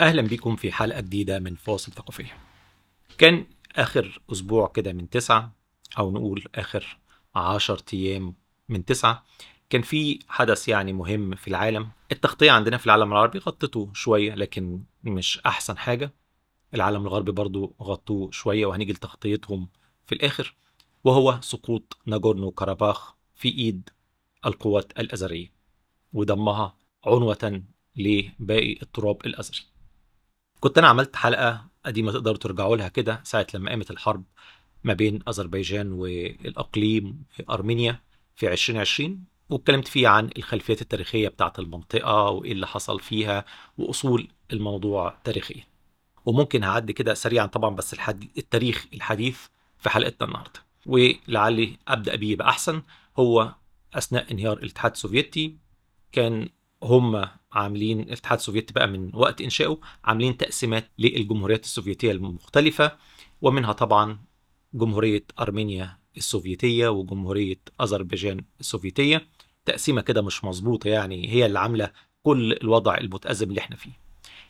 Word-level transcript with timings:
أهلا 0.00 0.22
بكم 0.22 0.56
في 0.56 0.72
حلقة 0.72 1.00
جديدة 1.00 1.38
من 1.38 1.54
فاصل 1.54 1.92
ثقافية 1.92 2.36
كان 3.18 3.46
آخر 3.76 4.20
أسبوع 4.32 4.68
كده 4.68 4.92
من 4.92 5.10
تسعة 5.10 5.52
أو 5.98 6.10
نقول 6.10 6.44
آخر 6.54 6.98
عشر 7.34 7.80
أيام 7.94 8.34
من 8.68 8.84
تسعة 8.84 9.24
كان 9.70 9.82
في 9.82 10.18
حدث 10.28 10.68
يعني 10.68 10.92
مهم 10.92 11.34
في 11.34 11.48
العالم. 11.48 11.88
التغطية 12.12 12.50
عندنا 12.50 12.76
في 12.76 12.86
العالم 12.86 13.12
العربي 13.12 13.38
غطته 13.38 13.90
شوية 13.94 14.34
لكن 14.34 14.82
مش 15.04 15.40
أحسن 15.46 15.78
حاجة. 15.78 16.14
العالم 16.74 17.02
الغربي 17.02 17.32
برضو 17.32 17.74
غطوه 17.82 18.30
شوية 18.30 18.66
وهنيجي 18.66 18.92
لتغطيتهم 18.92 19.68
في 20.06 20.14
الآخر 20.14 20.54
وهو 21.04 21.38
سقوط 21.40 21.98
ناجورنو 22.06 22.50
كاراباخ 22.50 23.14
في 23.34 23.48
إيد 23.48 23.90
القوات 24.46 24.92
الأزرية 25.00 25.52
وضمها 26.12 26.76
عنوة 27.06 27.62
لباقي 27.96 28.72
التراب 28.82 29.26
الأزري. 29.26 29.70
كنت 30.60 30.78
أنا 30.78 30.88
عملت 30.88 31.16
حلقة 31.16 31.66
قديمة 31.86 32.12
تقدروا 32.12 32.36
ترجعوا 32.36 32.76
لها 32.76 32.88
كده 32.88 33.20
ساعة 33.24 33.46
لما 33.54 33.70
قامت 33.70 33.90
الحرب 33.90 34.24
ما 34.84 34.94
بين 34.94 35.20
أذربيجان 35.28 35.92
والأقليم 35.92 37.22
في 37.30 37.44
أرمينيا 37.50 38.00
في 38.36 38.52
2020 38.52 39.24
واتكلمت 39.50 39.88
فيه 39.88 40.08
عن 40.08 40.30
الخلفيات 40.36 40.82
التاريخية 40.82 41.28
بتاعت 41.28 41.58
المنطقة 41.58 42.22
وإيه 42.30 42.52
اللي 42.52 42.66
حصل 42.66 43.00
فيها 43.00 43.44
وأصول 43.78 44.28
الموضوع 44.52 45.18
تاريخيا. 45.24 45.64
وممكن 46.26 46.64
هعدي 46.64 46.92
كده 46.92 47.14
سريعا 47.14 47.46
طبعا 47.46 47.74
بس 47.76 47.92
الحدي... 47.94 48.30
التاريخ 48.38 48.86
الحديث 48.94 49.38
في 49.78 49.90
حلقتنا 49.90 50.28
النهارده. 50.28 50.60
ولعلي 50.86 51.76
أبدأ 51.88 52.16
بيه 52.16 52.32
يبقى 52.32 52.48
احسن 52.48 52.82
هو 53.18 53.54
أثناء 53.94 54.30
انهيار 54.32 54.58
الاتحاد 54.58 54.90
السوفيتي 54.92 55.56
كان 56.12 56.48
هم 56.82 57.24
عاملين 57.60 58.00
الاتحاد 58.00 58.38
السوفيتي 58.38 58.74
بقى 58.74 58.86
من 58.86 59.10
وقت 59.14 59.40
إنشائه 59.40 59.78
عاملين 60.04 60.36
تقسيمات 60.36 60.90
للجمهوريات 60.98 61.64
السوفيتية 61.64 62.10
المختلفة 62.12 62.92
ومنها 63.42 63.72
طبعا 63.72 64.18
جمهورية 64.74 65.24
أرمينيا 65.40 65.98
السوفيتية 66.16 66.88
وجمهورية 66.88 67.60
أذربيجان 67.80 68.40
السوفيتية. 68.60 69.26
تقسيمة 69.64 70.00
كده 70.00 70.22
مش 70.22 70.44
مظبوطة 70.44 70.88
يعني 70.90 71.28
هي 71.28 71.46
اللي 71.46 71.58
عاملة 71.58 71.90
كل 72.22 72.52
الوضع 72.52 72.98
المتأزم 72.98 73.48
اللي 73.48 73.60
إحنا 73.60 73.76
فيه. 73.76 73.90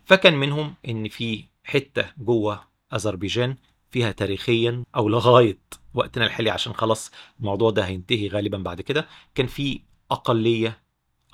فكان 0.04 0.34
منهم 0.34 0.74
إن 0.88 1.08
في 1.08 1.44
حتة 1.64 2.04
جوه 2.18 2.64
أذربيجان 2.94 3.56
فيها 3.90 4.12
تاريخيا 4.12 4.84
أو 4.96 5.08
لغاية 5.08 5.58
وقتنا 5.94 6.26
الحالي 6.26 6.50
عشان 6.50 6.72
خلاص 6.72 7.10
الموضوع 7.40 7.70
ده 7.70 7.84
هينتهي 7.86 8.28
غالبا 8.28 8.58
بعد 8.58 8.80
كده 8.80 9.06
كان 9.34 9.46
في 9.46 9.80
أقلية 10.10 10.78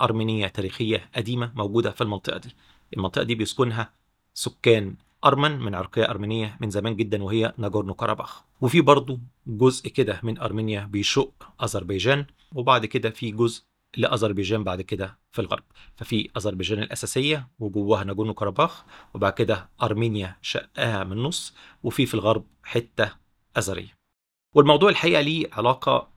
أرمينية 0.00 0.46
تاريخية 0.46 1.10
قديمة 1.16 1.52
موجودة 1.54 1.90
في 1.90 2.00
المنطقة 2.00 2.38
دي. 2.38 2.54
المنطقة 2.96 3.22
دي 3.22 3.34
بيسكنها 3.34 3.92
سكان 4.34 4.94
أرمن 5.24 5.58
من 5.58 5.74
عرقيه 5.74 6.10
أرمينية 6.10 6.56
من 6.60 6.70
زمان 6.70 6.96
جدا 6.96 7.22
وهي 7.22 7.54
ناجورنو 7.58 7.94
كاراباخ 7.94 8.42
وفي 8.60 8.80
برضه 8.80 9.20
جزء 9.46 9.88
كده 9.88 10.20
من 10.22 10.38
أرمينيا 10.38 10.84
بيشق 10.84 11.32
أذربيجان 11.62 12.26
وبعد 12.54 12.86
كده 12.86 13.10
في 13.10 13.30
جزء 13.30 13.62
لأذربيجان 13.96 14.64
بعد 14.64 14.82
كده 14.82 15.18
في 15.32 15.40
الغرب. 15.40 15.62
ففي 15.96 16.30
أذربيجان 16.36 16.78
الأساسية 16.78 17.48
وجواها 17.58 18.04
ناجورنو 18.04 18.34
كاراباخ 18.34 18.84
وبعد 19.14 19.32
كده 19.32 19.68
أرمينيا 19.82 20.36
شقها 20.42 21.04
من 21.04 21.12
النص 21.12 21.54
وفي 21.82 22.06
في 22.06 22.14
الغرب 22.14 22.44
حتة 22.64 23.12
أزرية. 23.56 23.96
والموضوع 24.54 24.90
الحقيقة 24.90 25.20
ليه 25.20 25.48
علاقة 25.52 26.08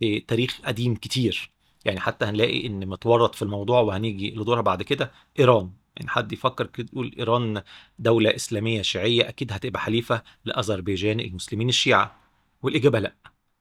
بتاريخ 0.00 0.60
قديم 0.64 0.94
كتير. 0.94 1.50
يعني 1.84 2.00
حتى 2.00 2.24
هنلاقي 2.24 2.66
إن 2.66 2.86
متورط 2.88 3.34
في 3.34 3.42
الموضوع 3.42 3.80
وهنيجي 3.80 4.30
لدورها 4.30 4.60
بعد 4.60 4.82
كده 4.82 5.12
إيران. 5.38 5.70
يعني 5.96 6.08
حد 6.10 6.32
يفكر 6.32 6.66
كده 6.66 6.88
يقول 6.92 7.14
إيران 7.18 7.62
دولة 7.98 8.34
إسلامية 8.36 8.82
شيعية 8.82 9.28
أكيد 9.28 9.52
هتبقى 9.52 9.80
حليفة 9.80 10.22
لأذربيجان 10.44 11.20
المسلمين 11.20 11.68
الشيعة 11.68 12.16
والإجابة 12.62 12.98
لأ. 12.98 13.14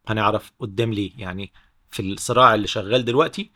هنعرف 0.07 0.51
قدام 0.59 0.93
ليه. 0.93 1.11
يعني 1.17 1.51
في 1.89 2.01
الصراع 2.01 2.55
اللي 2.55 2.67
شغال 2.67 3.05
دلوقتي 3.05 3.51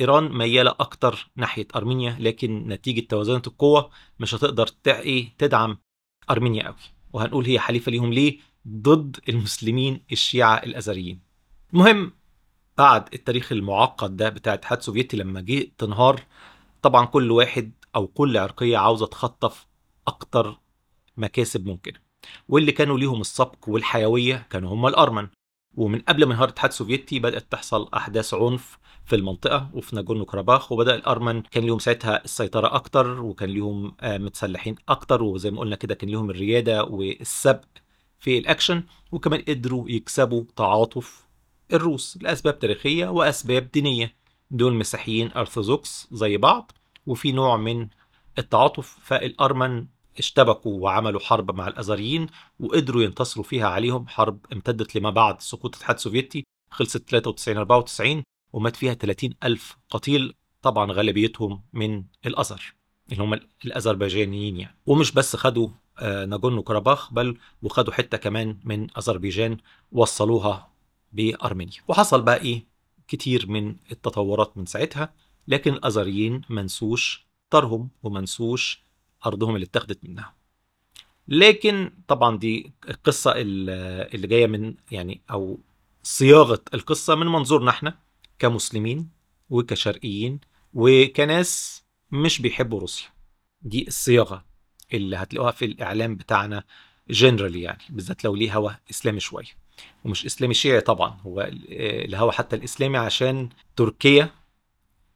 إيران 0.00 0.32
ميالة 0.38 0.70
أكتر 0.70 1.30
ناحية 1.36 1.66
أرمينيا 1.76 2.16
لكن 2.20 2.68
نتيجة 2.68 3.00
توازنات 3.06 3.46
القوة 3.46 3.90
مش 4.20 4.34
هتقدر 4.34 4.68
إيه 4.86 5.28
تدعم 5.38 5.78
أرمينيا 6.30 6.66
قوي 6.66 6.76
وهنقول 7.12 7.46
هي 7.46 7.58
حليفة 7.58 7.92
ليهم 7.92 8.12
ليه؟ 8.12 8.38
ضد 8.68 9.16
المسلمين 9.28 10.00
الشيعة 10.12 10.56
الأزريين. 10.56 11.20
المهم 11.72 12.12
بعد 12.78 13.08
التاريخ 13.14 13.52
المعقد 13.52 14.16
ده 14.16 14.28
بتاع 14.28 14.54
الاتحاد 14.54 14.78
السوفيتي 14.78 15.16
لما 15.16 15.40
جه 15.40 15.70
تنهار 15.78 16.22
طبعا 16.82 17.06
كل 17.06 17.30
واحد 17.30 17.72
أو 17.96 18.06
كل 18.06 18.36
عرقية 18.36 18.78
عاوزة 18.78 19.06
تخطف 19.06 19.66
أكتر 20.08 20.58
مكاسب 21.16 21.66
ممكنه 21.66 21.98
واللي 22.48 22.72
كانوا 22.72 22.98
ليهم 22.98 23.20
السبق 23.20 23.68
والحيوية 23.68 24.46
كانوا 24.50 24.74
هم 24.74 24.86
الأرمن. 24.86 25.28
ومن 25.74 25.98
قبل 26.00 26.24
ما 26.24 26.32
انهار 26.32 26.44
الاتحاد 26.48 26.70
السوفيتي 26.70 27.18
بدأت 27.18 27.52
تحصل 27.52 27.88
أحداث 27.94 28.34
عنف 28.34 28.78
في 29.04 29.16
المنطقة 29.16 29.70
وفي 29.74 29.96
ناجورنو 29.96 30.24
كاراباخ 30.24 30.72
وبدأ 30.72 30.94
الأرمن 30.94 31.42
كان 31.42 31.64
ليهم 31.64 31.78
ساعتها 31.78 32.24
السيطرة 32.24 32.74
أكتر 32.74 33.20
وكان 33.20 33.48
ليهم 33.48 33.96
متسلحين 34.04 34.76
أكتر. 34.88 35.22
وزي 35.22 35.50
ما 35.50 35.60
قلنا 35.60 35.76
كده 35.76 35.94
كان 35.94 36.10
ليهم 36.10 36.30
الريادة 36.30 36.84
والسبق 36.84 37.64
في 38.20 38.38
الأكشن. 38.38 38.82
وكمان 39.12 39.42
قدروا 39.48 39.90
يكسبوا 39.90 40.44
تعاطف 40.56 41.25
الروس 41.72 42.18
لأسباب 42.20 42.58
تاريخية 42.58 43.06
وأسباب 43.08 43.70
دينية. 43.70 44.14
دول 44.50 44.74
مسيحيين 44.74 45.32
أرثوذكس 45.32 46.08
زي 46.12 46.36
بعض 46.36 46.72
وفي 47.06 47.32
نوع 47.32 47.56
من 47.56 47.88
التعاطف 48.38 48.98
فالارمن 49.02 49.86
اشتبكوا 50.18 50.80
وعملوا 50.80 51.20
حرب 51.20 51.56
مع 51.56 51.68
الأزريين 51.68 52.26
وقدروا 52.60 53.02
ينتصروا 53.02 53.44
فيها 53.44 53.68
عليهم. 53.68 54.08
حرب 54.08 54.38
امتدت 54.52 54.96
لما 54.96 55.10
بعد 55.10 55.40
سقوط 55.40 55.74
الاتحاد 55.74 55.96
السوفيتي 55.96 56.44
خلصت 56.70 57.10
93 57.10 57.56
94 57.56 58.22
ومات 58.52 58.76
فيها 58.76 58.94
30 58.94 59.30
ألف 59.44 59.76
قتيل 59.90 60.34
طبعا 60.62 60.92
غالبيتهم 60.92 61.62
من 61.72 62.04
الأزر 62.26 62.74
اللي 63.12 63.22
هم 63.22 63.40
الأذربيجانيين 63.64 64.56
يعني. 64.56 64.76
ومش 64.86 65.12
بس 65.12 65.36
خدوا 65.36 65.68
ناجورنو 66.02 66.62
كاراباخ 66.62 67.12
بل 67.12 67.38
وخدوا 67.62 67.92
حتة 67.92 68.16
كمان 68.18 68.58
من 68.64 68.86
أذربيجان 68.98 69.56
وصلوها 69.92 70.68
بأرمينيا. 71.16 71.80
وحصل 71.88 72.22
بقى 72.22 72.40
إيه؟ 72.40 72.66
كتير 73.08 73.48
من 73.48 73.76
التطورات 73.92 74.58
من 74.58 74.66
ساعتها 74.66 75.14
لكن 75.48 75.72
الأزريين 75.72 76.40
منسوش 76.50 77.26
طرهم 77.50 77.88
ومنسوش 78.02 78.82
أرضهم 79.26 79.54
اللي 79.54 79.64
اتخذت 79.66 79.98
منها. 80.02 80.34
لكن 81.28 81.92
طبعا 82.08 82.38
دي 82.38 82.72
القصة 82.88 83.32
اللي 83.36 84.26
جاية 84.26 84.46
من 84.46 84.74
يعني 84.90 85.20
أو 85.30 85.58
صياغة 86.02 86.62
القصة 86.74 87.14
من 87.14 87.26
منظورنا 87.26 87.70
إحنا 87.70 87.98
كمسلمين 88.38 89.08
وكشرقيين 89.50 90.40
وكناس 90.74 91.82
مش 92.10 92.40
بيحبوا 92.40 92.80
روسيا. 92.80 93.08
دي 93.62 93.88
الصياغة 93.88 94.44
اللي 94.94 95.16
هتلاقوها 95.16 95.50
في 95.52 95.64
الإعلام 95.64 96.14
بتاعنا 96.16 96.64
جنرالي 97.10 97.62
يعني 97.62 97.82
بالذات 97.90 98.24
لو 98.24 98.34
ليه 98.34 98.56
هوا 98.56 98.70
إسلامي 98.90 99.20
شوية. 99.20 99.65
ومش 100.04 100.26
إسلامي 100.26 100.54
شيعي 100.54 100.80
طبعا. 100.80 101.18
هو 101.26 101.50
الهوا 101.70 102.32
حتى 102.32 102.56
الإسلامي 102.56 102.98
عشان 102.98 103.48
تركيا 103.76 104.30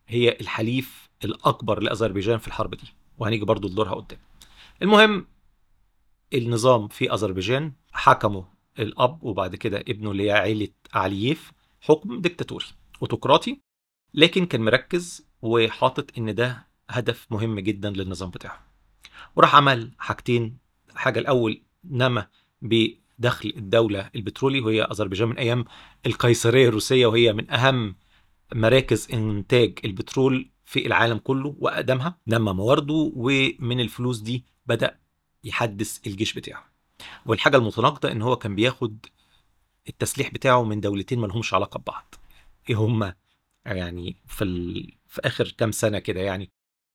هي 0.09 0.37
الحليف 0.41 1.10
الأكبر 1.25 1.81
لأذربيجان 1.81 2.38
في 2.38 2.48
الحرب 2.48 2.75
دي. 2.75 2.87
وهنيجي 3.19 3.44
برضو 3.44 3.69
لدورها 3.69 3.94
قدام. 3.94 4.19
المهم 4.82 5.26
النظام 6.34 6.88
في 6.88 7.12
أذربيجان 7.15 7.72
حكمه 7.93 8.44
الأب 8.78 9.25
وبعد 9.25 9.56
كده 9.56 9.78
ابنه 9.78 10.10
اللي 10.10 10.26
هي 10.26 10.32
عيلة 10.32 10.69
علييف 10.93 11.53
حكم 11.81 12.20
ديكتاتوري 12.20 12.65
اوتقراطي 13.03 13.60
لكن 14.15 14.47
كان 14.47 14.65
مركز 14.65 15.26
وحاطط 15.43 16.19
إن 16.19 16.35
ده 16.35 16.67
هدف 16.90 17.26
مهم 17.31 17.61
جدا 17.61 17.90
للنظام 17.90 18.31
بتاعه. 18.31 18.67
وراح 19.37 19.55
عمل 19.55 19.90
حاجتين. 19.99 20.58
حاجة 20.94 21.19
الأول 21.19 21.62
نما 21.85 22.26
بدخل 23.20 23.52
الدولة 23.56 24.11
البترولي 24.14 24.61
وهي 24.61 24.82
أذربيجان 24.82 25.28
من 25.28 25.38
أيام 25.38 25.64
القيصرية 26.06 26.69
الروسية 26.69 27.06
وهي 27.06 27.32
من 27.32 27.50
أهم 27.50 27.96
مراكز 28.55 29.08
إنتاج 29.12 29.78
البترول 29.84 30.50
في 30.64 30.87
العالم 30.87 31.19
كله 31.19 31.55
وأقدمها 31.58 32.19
نمى 32.26 32.52
موارده 32.52 33.12
ومن 33.17 33.81
الفلوس 33.81 34.19
دي 34.19 34.44
بدأ 34.67 34.99
يحدث 35.44 36.06
الجيش 36.06 36.34
بتاعه. 36.34 36.64
والحاجة 37.26 37.56
المتناقضة 37.56 38.12
إن 38.12 38.22
هو 38.22 38.37
كان 38.37 38.55
بياخد 38.55 39.06
التسليح 39.88 40.31
بتاعه 40.31 40.64
من 40.64 40.81
دولتين 40.81 41.19
ما 41.19 41.26
لهمش 41.26 41.55
علاقة 41.55 41.78
ببعض. 41.78 42.14
إيه 42.70 42.76
هما؟ 42.76 43.14
يعني 43.66 44.16
في 44.26 44.44
ال... 44.44 44.93
في 45.08 45.20
آخر 45.25 45.55
كام 45.58 45.73
سنة 45.73 45.99
كده 45.99 46.20
يعني 46.20 46.50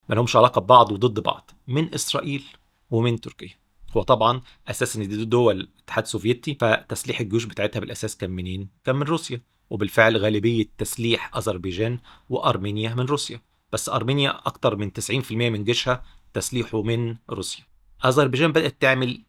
ما 0.09 0.15
لهمش 0.15 0.35
علاقة 0.35 0.61
ببعض 0.61 0.91
وضد 0.91 1.19
بعض 1.19 1.51
من 1.67 1.93
إسرائيل 1.93 2.43
ومن 2.91 3.21
تركيا. 3.21 3.64
هو 3.97 4.01
طبعا 4.03 4.41
أساس 4.67 4.95
إن 4.95 5.07
دي 5.07 5.25
دول 5.25 5.59
الاتحاد 5.59 6.03
السوفيتي 6.03 6.57
فتسليح 6.61 7.19
الجيوش 7.19 7.43
بتاعتها 7.45 7.79
بالأساس 7.79 8.17
كان 8.17 8.29
منين؟ 8.31 8.69
كان 8.83 8.95
من 8.95 9.03
روسيا. 9.03 9.41
وبالفعل 9.69 10.17
غالبية 10.17 10.65
تسليح 10.77 11.35
أذربيجان 11.37 11.99
وأرمينيا 12.29 12.93
من 12.95 13.05
روسيا. 13.05 13.41
بس 13.71 13.89
أرمينيا 13.89 14.47
أكتر 14.47 14.75
من 14.75 14.91
90% 14.93 15.31
من 15.31 15.63
جيشها 15.63 16.03
تسليحه 16.33 16.81
من 16.81 17.15
روسيا. 17.29 17.63
أذربيجان 18.05 18.51
بدأت 18.51 18.81
تعمل 18.81 19.23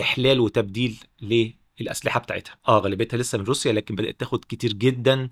إحلال 0.00 0.40
وتبديل 0.40 1.04
للأسلحة 1.80 2.20
بتاعتها. 2.20 2.58
آه 2.68 2.78
غالبيتها 2.78 3.16
لسه 3.16 3.38
من 3.38 3.44
روسيا 3.44 3.72
لكن 3.72 3.94
بدأت 3.94 4.20
تاخد 4.20 4.44
كتير 4.48 4.72
جدا 4.72 5.30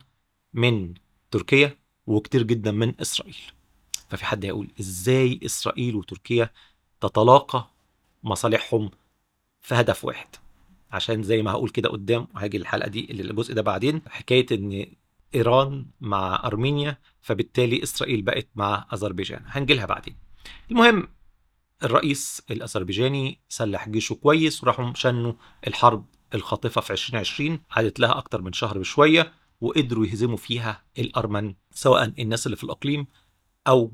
من 0.55 0.95
تركيا 1.31 1.77
وكتير 2.07 2.43
جدا 2.43 2.71
من 2.73 3.01
إسرائيل. 3.01 3.37
ففي 4.09 4.25
حد 4.25 4.45
هيقول 4.45 4.69
إزاي 4.81 5.41
إسرائيل 5.45 5.97
وتركيا 5.97 6.51
تتلاقى 7.01 7.71
مصالحهم 8.23 8.91
في 9.61 9.75
هدف 9.75 10.05
واحد. 10.05 10.29
عشان 10.93 11.23
زي 11.23 11.43
ما 11.43 11.51
هقول 11.51 11.71
كده 11.71 11.89
قدام 11.89 12.29
وهاجي 12.35 12.57
الحلقة 12.57 12.89
دي 12.89 13.11
اللي 13.11 13.23
الجزء 13.23 13.55
ده 13.55 13.63
بعدين. 13.63 14.03
حكاية 14.09 14.47
إن 14.53 14.87
إيران 15.35 15.87
مع 16.01 16.43
أرمينيا 16.45 16.99
فبالتالي 17.21 17.83
إسرائيل 17.83 18.23
بقت 18.23 18.49
مع 18.55 18.87
أذربيجان. 18.93 19.43
هنجي 19.47 19.75
لها 19.75 19.87
بعدين. 19.87 20.17
المهم 20.71 21.09
الرئيس 21.85 22.43
الأذربيجاني 22.51 23.41
سلح 23.49 23.89
جيشه 23.89 24.15
كويس 24.15 24.63
وراحوا 24.65 24.93
شنوا 24.95 25.33
الحرب 25.67 26.07
الخاطفة 26.35 26.81
في 26.81 26.93
2020 26.93 27.61
عادت 27.71 28.01
لها 28.01 28.19
أكتر 28.19 28.43
من 28.43 28.53
شهر 28.53 28.79
بشوية 28.79 29.33
وقدروا 29.61 30.07
يهزموا 30.07 30.37
فيها 30.37 30.85
الأرمن 30.99 31.55
سواء 31.71 32.05
الناس 32.23 32.47
اللي 32.47 32.57
في 32.57 32.65
الأقليم 32.65 33.07
أو 33.69 33.93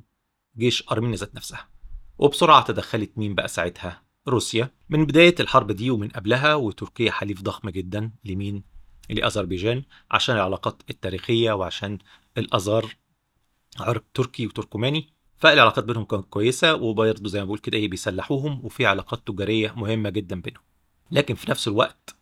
جيش 0.58 0.84
أرمينيا 0.92 1.16
ذات 1.16 1.34
نفسها. 1.34 1.68
وبسرعة 2.18 2.64
تدخلت 2.64 3.18
مين 3.18 3.34
بقى 3.34 3.48
ساعتها؟ 3.48 4.02
روسيا. 4.28 4.70
من 4.88 5.06
بداية 5.06 5.34
الحرب 5.40 5.72
دي 5.72 5.90
ومن 5.90 6.08
قبلها 6.08 6.54
وتركيا 6.54 7.10
حليف 7.10 7.42
ضخم 7.42 7.70
جدا 7.70 8.10
لمين؟ 8.24 8.62
لأذربيجان 9.10 9.82
عشان 10.10 10.36
العلاقات 10.36 10.82
التاريخية 10.90 11.52
وعشان 11.52 11.98
الازار 12.38 12.96
عرق 13.80 14.04
تركي 14.14 14.46
وتركماني. 14.46 15.14
فالعلاقات 15.36 15.84
بينهم 15.84 16.04
كانت 16.04 16.24
كويسة 16.30 16.74
وبرضه 16.74 17.28
زي 17.28 17.38
ما 17.38 17.44
بقول 17.44 17.58
كده 17.58 17.78
إيه 17.78 17.88
بيسلحوهم 17.88 18.60
وفي 18.64 18.86
علاقات 18.86 19.26
تجارية 19.26 19.72
مهمة 19.76 20.10
جدا 20.10 20.40
بينهم. 20.40 20.62
لكن 21.10 21.34
في 21.34 21.50
نفس 21.50 21.68
الوقت 21.68 22.16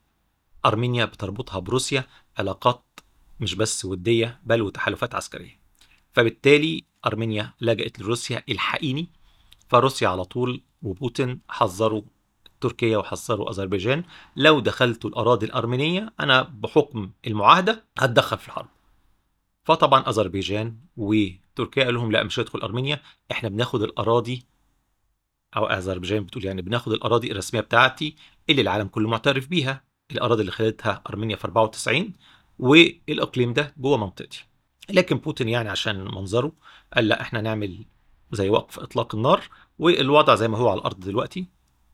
أرمينيا 0.66 1.04
بتربطها 1.04 1.58
بروسيا 1.58 2.04
علاقات 2.38 2.84
مش 3.40 3.54
بس 3.54 3.84
ودية 3.84 4.40
بل 4.44 4.62
وتحالفات 4.62 5.14
عسكرية. 5.14 5.60
فبالتالي 6.12 6.84
أرمينيا 7.06 7.54
لجأت 7.60 8.00
لروسيا 8.00 8.42
الحقيني 8.48 9.08
فروسيا 9.68 10.08
على 10.08 10.24
طول 10.24 10.62
وبوتين 10.82 11.40
حذروا 11.48 12.02
تركيا 12.60 12.96
وحذروا 12.98 13.50
أذربيجان. 13.50 14.04
لو 14.36 14.60
دخلتوا 14.60 15.10
الأراضي 15.10 15.46
الأرمينية 15.46 16.12
أنا 16.20 16.42
بحكم 16.42 17.10
المعاهدة 17.26 17.84
هتدخل 17.98 18.38
في 18.38 18.46
الحرب. 18.48 18.68
فطبعا 19.64 20.00
أذربيجان 20.08 20.76
وتركيا 20.96 21.84
قالوا 21.84 22.00
لهم 22.00 22.12
لا 22.12 22.22
مش 22.22 22.38
هيدخل 22.40 22.58
أرمينيا 22.58 23.00
إحنا 23.32 23.48
بناخد 23.48 23.82
الأراضي. 23.82 24.42
أو 25.56 25.66
أذربيجان 25.66 26.24
بتقول 26.24 26.44
يعني 26.44 26.62
بناخد 26.62 26.92
الأراضي 26.92 27.32
الرسمية 27.32 27.60
بتاعتي 27.60 28.16
اللي 28.50 28.62
العالم 28.62 28.88
كله 28.88 29.08
معترف 29.08 29.46
بيها 29.48 29.84
الأراضي 30.12 30.40
اللي 30.40 30.52
خدتها 30.52 31.02
أرمينيا 31.10 31.36
في 31.36 31.44
94 31.44 32.12
والإقليم 32.58 33.52
ده 33.52 33.74
جوه 33.78 33.96
منطقتي. 33.96 34.44
لكن 34.90 35.16
بوتين 35.16 35.48
يعني 35.48 35.68
عشان 35.68 36.04
منظره 36.04 36.52
قال 36.94 37.08
لا 37.08 37.20
إحنا 37.20 37.40
نعمل 37.40 37.84
زي 38.32 38.48
وقف 38.48 38.78
إطلاق 38.80 39.14
النار 39.14 39.42
والوضع 39.78 40.34
زي 40.34 40.48
ما 40.48 40.58
هو 40.58 40.68
على 40.68 40.78
الأرض 40.78 41.00
دلوقتي. 41.00 41.46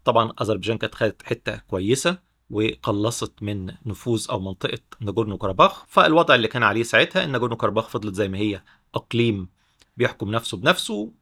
طبعا 0.04 0.32
أذربيجان 0.42 0.78
كانت 0.78 0.94
خدت 0.94 1.22
حتة 1.22 1.56
كويسة 1.56 2.18
وقلصت 2.50 3.42
من 3.42 3.66
نفوذ 3.86 4.26
أو 4.30 4.40
منطقة 4.40 4.78
ناجورنو 5.00 5.38
كاراباخ 5.38 5.84
فالوضع 5.86 6.34
اللي 6.34 6.48
كان 6.48 6.62
عليه 6.62 6.82
ساعتها 6.82 7.24
إن 7.24 7.32
ناجورنو 7.32 7.56
كاراباخ 7.56 7.88
فضلت 7.88 8.14
زي 8.14 8.28
ما 8.28 8.38
هي 8.38 8.62
أقليم 8.94 9.48
بيحكم 9.96 10.30
نفسه 10.30 10.56
بنفسه. 10.56 11.12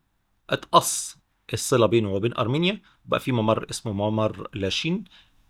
اتقص 0.51 1.17
الصلة 1.53 1.87
بينه 1.87 2.13
وبين 2.13 2.37
أرمينيا. 2.37 2.81
بقى 3.05 3.21
في 3.21 3.33
ممر 3.33 3.67
اسمه 3.71 3.93
ممر 3.93 4.49
لاشين. 4.55 5.05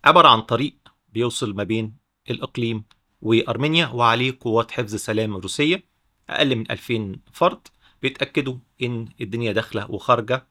عبارة 0.04 0.28
عن 0.28 0.40
طريق 0.40 0.76
بيوصل 1.12 1.54
ما 1.54 1.64
بين 1.64 1.96
الأقليم 2.30 2.84
وأرمينيا 3.22 3.86
وعليه 3.86 4.36
قوات 4.40 4.70
حفظ 4.70 4.94
سلام 4.94 5.36
روسية. 5.36 5.84
أقل 6.30 6.56
من 6.56 6.70
2000 6.70 7.16
فرد. 7.32 7.69
بيتأكدوا 8.02 8.56
إن 8.82 9.08
الدنيا 9.20 9.52
داخلة 9.52 9.90
وخارجة 9.90 10.46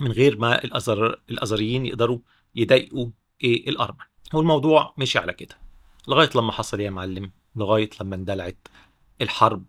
من 0.00 0.12
غير 0.12 0.38
ما 0.38 0.64
الأزر 0.64 1.20
الأزريين 1.30 1.86
يقدروا 1.86 2.18
يضايقوا 2.54 3.10
إيه 3.44 3.68
الارمن 3.68 4.04
والموضوع 4.34 4.94
مشي 4.98 5.18
على 5.18 5.32
كده. 5.32 5.58
لغاية 6.08 6.30
لما 6.34 6.52
حصل 6.52 6.80
يا 6.80 6.90
معلم 6.90 7.32
لغاية 7.56 7.90
لما 8.00 8.16
اندلعت 8.16 8.68
الحرب 9.20 9.64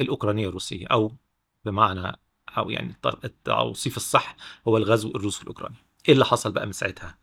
الأوكرانية 0.00 0.48
الروسيه 0.48 0.86
أو 0.86 1.16
بمعنى 1.64 2.16
أو 2.58 2.70
يعني 2.70 2.96
التوصيف 3.24 3.96
الصح 3.96 4.36
هو 4.68 4.76
الغزو 4.76 5.10
الروسي 5.10 5.42
الأوكراني. 5.42 5.76
إيه 6.08 6.14
اللي 6.14 6.24
حصل 6.24 6.52
بقى 6.52 6.66
من 6.66 6.72
ساعتها؟ 6.72 7.18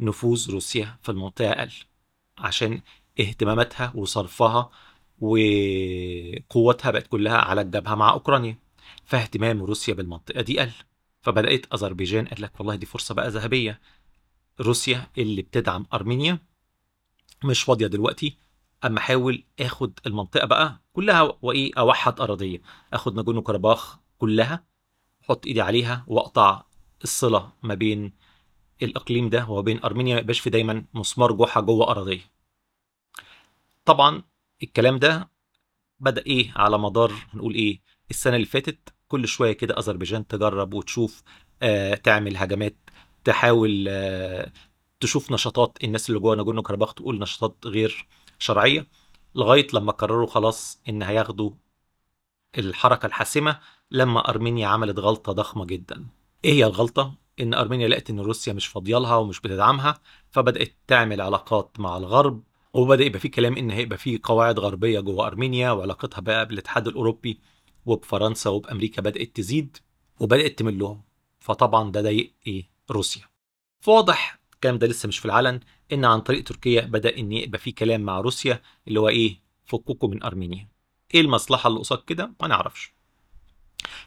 نفوذ 0.00 0.50
روسيا 0.50 0.98
في 1.02 1.08
المنطقة 1.08 1.52
قل 1.52 1.72
عشان 2.38 2.80
اهتماماتها 3.20 3.92
وصرفها 3.94 4.70
وقوتها 5.20 6.90
بقت 6.90 7.06
كلها 7.06 7.36
على 7.38 7.60
الجبهه 7.60 7.94
مع 7.94 8.12
أوكرانيا 8.12 8.58
فاهتمام 9.04 9.62
روسيا 9.62 9.94
بالمنطقة 9.94 10.40
دي 10.40 10.58
قل 10.60 10.70
فبدأت 11.20 11.74
أذربيجان 11.74 12.26
قال 12.28 12.42
لك 12.42 12.60
والله 12.60 12.74
دي 12.74 12.86
فرصة 12.86 13.14
بقى 13.14 13.28
ذهبية. 13.30 13.80
روسيا 14.60 15.06
اللي 15.18 15.42
بتدعم 15.42 15.86
أرمينيا 15.92 16.38
مش 17.44 17.62
فاضية 17.62 17.86
دلوقتي 17.86 18.36
أما 18.84 18.98
احاول 18.98 19.44
آخد 19.60 19.98
المنطقة 20.06 20.46
بقى 20.46 20.80
كلها 20.92 21.38
وإيه 21.42 21.72
أوحد 21.78 22.20
اراضيه 22.20 22.60
آخد 22.92 23.14
ناجورنو 23.14 23.42
كاراباخ 23.42 23.98
كلها 24.18 24.64
أحط 25.24 25.46
إيدي 25.46 25.60
عليها 25.60 26.04
وأقطع 26.06 26.64
الصلة 27.04 27.52
ما 27.62 27.74
بين 27.74 28.12
الإقليم 28.82 29.28
ده 29.28 29.46
وبين 29.48 29.82
أرمينيا 29.84 30.14
ما 30.14 30.20
يبقاش 30.20 30.40
في 30.40 30.50
دايما 30.50 30.84
مسمار 30.94 31.32
جحا 31.32 31.60
جوه 31.60 31.90
اراضيه 31.90 32.20
طبعا 33.84 34.22
الكلام 34.62 34.98
ده 34.98 35.30
بدأ 36.00 36.22
إيه 36.26 36.52
على 36.56 36.78
مدار 36.78 37.12
هنقول 37.34 37.54
إيه 37.54 37.80
السنة 38.10 38.36
اللي 38.36 38.46
فاتت 38.46 38.94
كل 39.08 39.28
شوية 39.28 39.52
كده 39.52 39.78
أذربيجان 39.78 40.26
تجرب 40.26 40.74
وتشوف 40.74 41.22
آه 41.62 41.94
تعمل 41.94 42.36
هجمات 42.36 42.76
تحاول 43.24 43.86
آه 43.88 44.52
تشوف 45.00 45.32
نشاطات 45.32 45.78
الناس 45.84 46.08
اللي 46.08 46.20
جوه 46.20 46.36
ناجورنو 46.36 46.62
كاراباخ 46.62 46.94
تقول 46.94 47.18
نشاطات 47.18 47.56
غير 47.66 48.06
شرعية 48.38 48.86
لغاية 49.34 49.66
لما 49.74 49.92
قرروا 49.92 50.26
خلاص 50.26 50.80
إن 50.88 51.02
هياخدوا 51.02 51.50
الحركة 52.58 53.06
الحاسمة 53.06 53.60
لما 53.90 54.28
أرمينيا 54.28 54.68
عملت 54.68 54.98
غلطة 54.98 55.32
ضخمة 55.32 55.64
جدا. 55.64 56.06
إيه 56.44 56.52
هي 56.52 56.64
الغلطة؟ 56.66 57.14
إن 57.40 57.54
أرمينيا 57.54 57.88
لقت 57.88 58.10
إن 58.10 58.20
روسيا 58.20 58.52
مش 58.52 58.66
فاضية 58.66 58.98
لها 58.98 59.16
ومش 59.16 59.40
بتدعمها 59.40 60.00
فبدأت 60.30 60.74
تعمل 60.86 61.20
علاقات 61.20 61.80
مع 61.80 61.96
الغرب 61.96 62.42
وبدأ 62.78 63.04
يبقى 63.04 63.20
في 63.20 63.28
كلام 63.28 63.56
إن 63.56 63.70
هيبقى 63.70 63.98
في 63.98 64.18
قواعد 64.22 64.58
غربية 64.58 65.00
جوه 65.00 65.26
أرمينيا 65.26 65.70
وعلاقتها 65.70 66.20
بقى 66.20 66.46
بالاتحاد 66.46 66.88
الأوروبي 66.88 67.40
وبفرنسا 67.86 68.50
وبأمريكا 68.50 69.02
بدأت 69.02 69.36
تزيد 69.36 69.76
وبدأت 70.20 70.58
تمل 70.58 70.78
لهم. 70.78 71.02
فطبعا 71.40 71.90
ده 71.92 72.02
ضايق 72.02 72.32
إيه؟ 72.46 72.70
روسيا. 72.90 73.22
فواضح 73.80 74.38
الكلام 74.54 74.78
ده 74.78 74.86
لسه 74.86 75.06
مش 75.06 75.18
في 75.18 75.24
العلن 75.24 75.60
إن 75.92 76.04
عن 76.04 76.20
طريق 76.20 76.44
تركيا 76.44 76.80
بدأ 76.80 77.18
إن 77.18 77.32
يبقى 77.32 77.58
في 77.58 77.72
كلام 77.72 78.00
مع 78.00 78.20
روسيا 78.20 78.62
اللي 78.88 79.00
هو 79.00 79.08
إيه؟ 79.08 79.40
فككوا 79.64 80.08
من 80.08 80.22
أرمينيا. 80.22 80.68
إيه 81.14 81.20
المصلحة 81.20 81.68
اللي 81.68 81.78
قصاد 81.80 82.02
كده؟ 82.06 82.32
ما 82.40 82.48
نعرفش. 82.48 82.92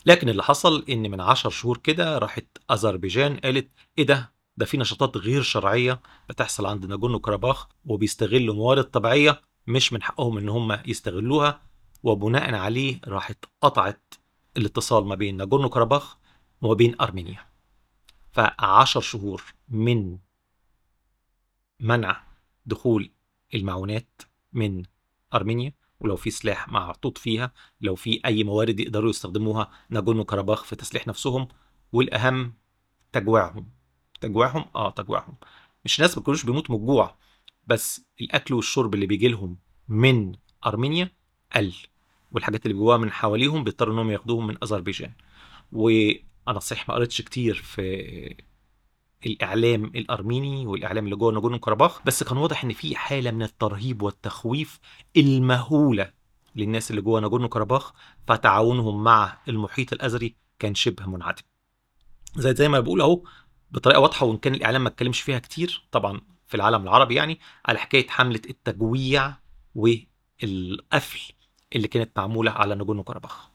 لكن 0.06 0.30
اللي 0.30 0.44
حصل 0.44 0.86
إن 0.90 1.12
من 1.12 1.22
عشر 1.22 1.50
شهور 1.50 1.78
كده 1.78 2.18
راحت 2.18 2.46
أذربيجان 2.72 3.38
قالت 3.38 3.70
إيه 3.98 4.06
ده؟ 4.06 4.31
ده 4.58 4.65
في 4.65 4.77
نشاطات 4.77 5.17
غير 5.17 5.41
شرعية 5.41 6.01
بتحصل 6.29 6.65
عند 6.65 6.86
ناجورنو 6.86 7.20
كاراباخ 7.20 7.67
وبيستغلوا 7.86 8.55
موارد 8.55 8.84
طبيعية 8.84 9.41
مش 9.67 9.93
من 9.93 10.03
حقهم 10.03 10.38
إن 10.38 10.50
هم 10.50 10.79
يستغلوها 10.86 11.62
وبناء 12.03 12.53
عليه 12.55 13.00
راحت 13.08 13.46
قطعت 13.62 14.13
الاتصال 14.58 15.05
ما 15.05 15.15
بين 15.15 15.38
ناجورنو 15.38 15.70
كاراباخ 15.70 16.17
وما 16.62 16.74
بين 16.74 16.96
أرمينيا. 17.01 17.46
فعشر 18.31 19.01
شهور 19.01 19.43
من 19.70 20.17
منع 21.79 22.24
دخول 22.65 23.12
المعونات 23.53 24.22
من 24.53 24.84
أرمينيا 25.34 25.74
ولو 26.00 26.15
في 26.15 26.31
سلاح 26.31 26.70
محطوط 26.70 27.17
فيها 27.17 27.53
لو 27.81 27.96
في 27.96 28.22
أي 28.25 28.43
موارد 28.43 28.79
يقدروا 28.79 29.10
يستخدموها 29.10 29.72
ناجورنو 29.89 30.24
كاراباخ 30.25 30.63
في 30.63 30.75
تسليح 30.75 31.08
نفسهم 31.08 31.48
والأهم 31.93 32.53
تجويعهم. 33.12 33.81
تجويعهم؟ 34.22 34.66
آه 34.75 34.90
تجويعهم. 34.90 35.36
مش 35.86 36.00
ناس 36.00 36.18
ما 36.18 36.24
كانوش 36.24 36.46
بيموتوا 36.46 36.75
من 36.75 36.82
الجوع 36.82 37.16
بس 37.68 38.01
الأكل 38.22 38.54
والشرب 38.54 38.94
اللي 38.94 39.06
بيجي 39.06 39.28
لهم 39.28 39.58
من 39.88 40.36
أرمينيا 40.66 41.12
قل 41.56 41.74
والحاجات 42.32 42.66
اللي 42.66 42.78
جواها 42.78 42.98
من 42.98 43.12
حواليهم 43.12 43.63
بيضطروا 43.63 43.94
إنهم 43.94 44.12
ياخدوهم 44.12 44.48
من 44.48 44.58
أذربيجان. 44.63 45.13
وأنا 45.72 46.60
صحيح 46.60 46.90
ما 46.90 46.96
قريتش 46.96 47.22
كتير 47.22 47.56
في 47.56 48.36
الإعلام 49.25 49.86
الأرميني 49.86 50.68
والإعلام 50.68 51.06
اللي 51.06 51.16
جوه 51.16 51.34
ناجورنو 51.34 51.60
كاراباخ 51.60 52.01
بس 52.06 52.24
كان 52.24 52.38
واضح 52.38 52.63
إن 52.63 52.74
في 52.74 52.96
حالة 52.96 53.32
من 53.32 53.44
الترهيب 53.44 54.01
والتخويف 54.01 54.80
المهولة 55.18 56.12
للناس 56.56 56.92
اللي 56.92 57.01
جوه 57.01 57.20
ناجورنو 57.20 57.50
كاراباخ 57.50 57.94
فتعاونهم 58.28 59.04
مع 59.04 59.38
المحيط 59.48 59.94
الأزري 59.94 60.36
كان 60.60 60.75
شبه 60.75 61.06
منعدم. 61.06 61.42
زي 62.36 62.54
زي 62.54 62.68
ما 62.70 62.80
بقول 62.80 63.01
أهو 63.01 63.24
بطريقة 63.72 64.00
واضحة 64.00 64.25
وإن 64.25 64.38
كان 64.38 64.56
الإعلام 64.56 64.82
ما 64.84 64.90
اتكلمش 64.90 65.22
فيها 65.22 65.40
كتير 65.40 65.84
طبعا 65.92 66.22
في 66.48 66.56
العالم 66.56 66.84
العربي 66.84 67.16
يعني 67.16 67.40
على 67.66 67.80
حكاية 67.80 68.08
حملة 68.08 68.42
التجويع 68.50 69.34
والقفل 69.75 71.34
اللي 71.75 71.88
كانت 71.88 72.20
معمولة 72.20 72.51
على 72.51 72.75
ناجورنو 72.75 73.04
كاراباخ 73.04 73.50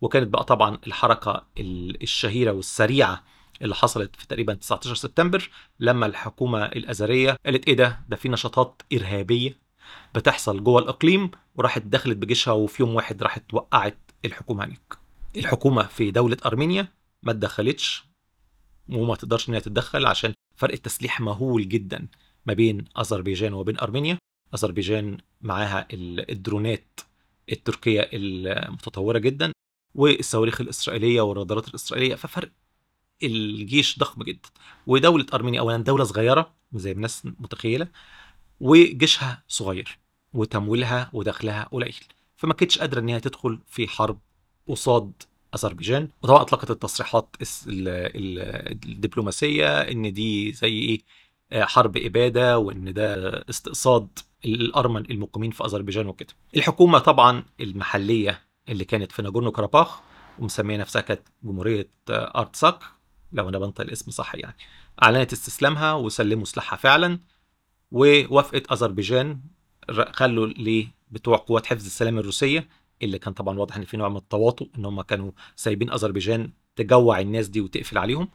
وكانت 0.00 0.28
بقى 0.28 0.44
طبعا 0.44 0.78
الحركة 0.86 1.46
الشهيرة 1.58 2.52
والسريعة 2.52 3.24
اللي 3.62 3.74
حصلت 3.74 4.16
في 4.16 4.26
تقريبا 4.26 4.54
19 4.54 4.94
سبتمبر 4.94 5.50
لما 5.80 6.06
الحكومة 6.06 6.64
الأزرية 6.64 7.36
قالت 7.46 7.68
إيه 7.68 7.76
ده؟ 7.76 8.00
ده 8.08 8.16
في 8.16 8.28
نشاطات 8.28 8.82
إرهابية 8.92 9.58
بتحصل 10.14 10.64
جوه 10.64 10.82
الإقليم 10.82 11.30
وراحت 11.54 11.82
دخلت 11.82 12.16
بجيشها 12.16 12.52
وفي 12.52 12.82
يوم 12.82 12.94
واحد 12.94 13.22
راحت 13.22 13.54
وقعت 13.54 13.98
الحكومة 14.24 14.64
هناك. 14.64 14.98
الحكومة 15.36 15.82
في 15.82 16.10
دولة 16.10 16.36
أرمينيا 16.46 16.88
ما 17.22 17.32
اتدخلتش 17.32 18.04
وما 18.88 19.14
تقدرش 19.14 19.48
إنها 19.48 19.60
تتدخل 19.60 20.06
عشان 20.06 20.34
فرق 20.56 20.72
التسليح 20.72 21.20
مهول 21.20 21.68
جدا 21.68 22.08
ما 22.46 22.52
بين 22.54 22.84
أذربيجان 22.98 23.52
وبين 23.52 23.78
أرمينيا. 23.78 24.18
أذربيجان 24.54 25.18
معاها 25.40 25.86
الدرونات 25.92 27.00
التركية 27.52 28.10
المتطورة 28.12 29.18
جدا 29.18 29.52
والصواريخ 29.94 30.60
الإسرائيلية 30.60 31.20
والرادارات 31.20 31.68
الإسرائيلية 31.68 32.14
ففرق 32.14 32.50
الجيش 33.22 33.98
ضخم 33.98 34.22
جدا. 34.22 34.48
ودولة 34.86 35.26
أرمينيا 35.34 35.60
اولا 35.60 35.76
دولة 35.76 36.04
صغيرة 36.04 36.54
زي 36.74 36.90
ما 36.90 36.96
الناس 36.96 37.26
متخيلة 37.26 37.88
وجيشها 38.60 39.42
صغير 39.48 39.98
وتمويلها 40.32 41.10
ودخلها 41.12 41.68
قليل. 41.72 41.96
فما 42.36 42.54
كانتش 42.54 42.78
قادرة 42.78 43.00
ان 43.00 43.08
هي 43.08 43.20
تدخل 43.20 43.60
في 43.66 43.88
حرب 43.88 44.18
قصاد 44.68 45.12
أذربيجان 45.56 46.08
وطبعا 46.22 46.42
أطلقت 46.42 46.70
التصريحات 46.70 47.36
الدبلوماسية 48.84 49.80
إن 49.80 50.12
دي 50.12 50.52
زي 50.52 50.68
إيه 50.72 51.00
حرب 51.64 51.96
إبادة 51.96 52.58
وإن 52.58 52.92
ده 52.92 53.30
استقصاد 53.50 54.08
الأرمن 54.44 55.10
المقيمين 55.10 55.50
في 55.50 55.64
أذربيجان 55.64 56.06
وكده. 56.06 56.28
الحكومة 56.56 56.98
طبعا 56.98 57.44
المحلية 57.60 58.42
اللي 58.68 58.84
كانت 58.84 59.12
في 59.12 59.22
ناجورنو 59.22 59.50
كاراباخ 59.52 60.00
ومسمية 60.38 60.76
نفسها 60.76 61.02
كانت 61.02 61.20
جمهورية 61.42 61.88
ارتساك 62.10 62.78
لو 63.32 63.48
أنا 63.48 63.58
بنطق 63.58 63.80
الاسم 63.80 64.10
صح 64.10 64.34
يعني 64.34 64.56
أعلنت 65.02 65.32
استسلامها 65.32 65.92
وسلموا 65.92 66.44
سلاحها 66.44 66.76
فعلا 66.76 67.18
ووافقت 67.92 68.72
أذربيجان 68.72 69.40
خلوا 70.12 70.46
لبتوع 70.46 71.36
قوات 71.36 71.66
حفظ 71.66 71.84
السلام 71.84 72.18
الروسية 72.18 72.68
اللي 73.02 73.18
كان 73.18 73.32
طبعا 73.34 73.58
واضح 73.58 73.76
إن 73.76 73.84
في 73.84 73.96
نوع 73.96 74.08
من 74.08 74.16
التواطؤ 74.16 74.68
إن 74.78 74.84
هم 74.84 75.00
كانوا 75.02 75.30
سايبين 75.56 75.92
أذربيجان 75.92 76.52
تجوع 76.76 77.20
الناس 77.20 77.48
دي 77.48 77.60
وتقفل 77.60 77.98
عليهم. 77.98 78.28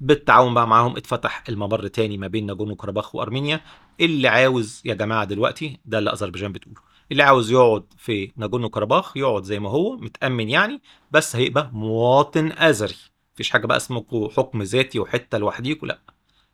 بالتعاون 0.00 0.54
بقى 0.54 0.68
معاهم 0.68 0.96
اتفتح 0.96 1.44
الممر 1.48 1.86
تاني 1.86 2.18
ما 2.18 2.26
بين 2.26 2.46
ناجورنو 2.46 2.76
كاراباخ 2.76 3.14
وأرمينيا. 3.14 3.60
اللي 4.00 4.28
عاوز 4.28 4.82
يا 4.84 4.94
جماعة 4.94 5.24
دلوقتي 5.24 5.80
ده 5.84 5.98
اللي 5.98 6.12
أذربيجان 6.12 6.52
بتقوله. 6.52 6.80
اللي 7.12 7.22
عاوز 7.22 7.50
يقعد 7.50 7.84
في 7.98 8.32
ناجورنو 8.36 8.68
كاراباخ 8.68 9.16
يقعد 9.16 9.42
زي 9.42 9.58
ما 9.60 9.70
هو 9.70 9.96
متأمن 9.96 10.48
يعني 10.48 10.82
بس 11.10 11.36
هيبقى 11.36 11.70
مواطن 11.72 12.52
ازري 12.52 12.94
مفيش 13.34 13.50
حاجة 13.50 13.66
بقى 13.66 13.76
اسمه 13.76 14.30
حكم 14.36 14.62
ذاتي 14.62 14.98
وحتة 14.98 15.38
لوحديك 15.38 15.84
لأ. 15.84 15.98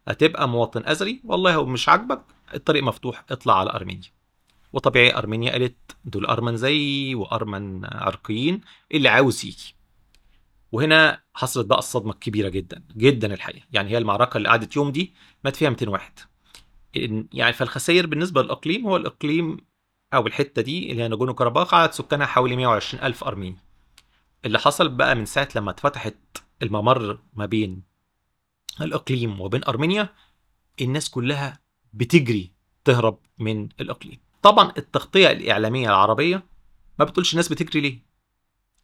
هتبقى 0.09 0.49
مواطن 0.49 0.82
ازري 0.87 1.20
والله 1.25 1.64
مش 1.66 1.88
عاجبك 1.88 2.23
الطريق 2.54 2.82
مفتوح 2.82 3.25
اطلع 3.30 3.59
على 3.59 3.70
أرمينيا. 3.70 4.11
وطبيعي 4.73 5.17
أرمينيا 5.17 5.53
قالت 5.53 5.77
دول 6.05 6.27
أرمن 6.27 6.57
زي 6.57 7.15
وأرمن 7.15 7.85
عرقيين 7.85 8.61
اللي 8.95 9.09
عاوز 9.09 9.45
يجي. 9.45 9.75
وهنا 10.73 11.23
حصلت 11.35 11.67
بقى 11.67 11.79
الصدمة 11.79 12.12
الكبيرة 12.12 12.49
جدا 12.49 12.83
جدا 12.97 13.35
الحقيقة. 13.35 13.67
يعني 13.73 13.91
هي 13.91 13.99
المعركة 13.99 14.37
اللي 14.37 14.49
قعدت 14.49 14.77
يوم 14.77 14.93
دي 14.93 15.12
مات 15.45 15.57
فيها 15.57 15.71
200 15.71 15.89
واحد. 15.89 16.12
يعني 17.33 17.53
فالخسائر 17.53 18.07
بالنسبة 18.07 18.43
للإقليم 18.43 18.87
هو 18.87 18.97
الإقليم 18.97 19.57
أو 20.15 20.27
الحتة 20.27 20.62
دي 20.62 20.91
اللي 20.93 21.03
هي 21.03 21.09
ناجورنو 21.09 21.35
كاراباخ 21.35 21.75
عدد 21.75 21.93
سكانها 21.93 22.27
حوالي 22.27 22.57
120 22.57 23.05
ألف 23.05 23.25
أرميني. 23.25 23.57
اللي 24.45 24.59
حصل 24.59 24.89
بقى 24.89 25.15
من 25.15 25.25
ساعة 25.25 25.49
لما 25.57 25.71
اتفتحت 25.71 26.17
الممر 26.62 27.19
ما 27.35 27.47
بين 27.47 27.83
الإقليم 28.81 29.41
وبين 29.41 29.65
أرمينيا 29.65 30.09
الناس 30.81 31.11
كلها 31.11 31.61
بتجري 31.93 32.53
تهرب 32.85 33.19
من 33.39 33.69
الإقليم. 33.81 34.19
طبعا 34.42 34.73
التغطية 34.78 35.30
الإعلامية 35.30 35.88
العربية 35.88 36.42
ما 36.99 37.04
بتقولش 37.04 37.32
الناس 37.32 37.49
بتجري 37.49 37.80
ليه. 37.80 37.99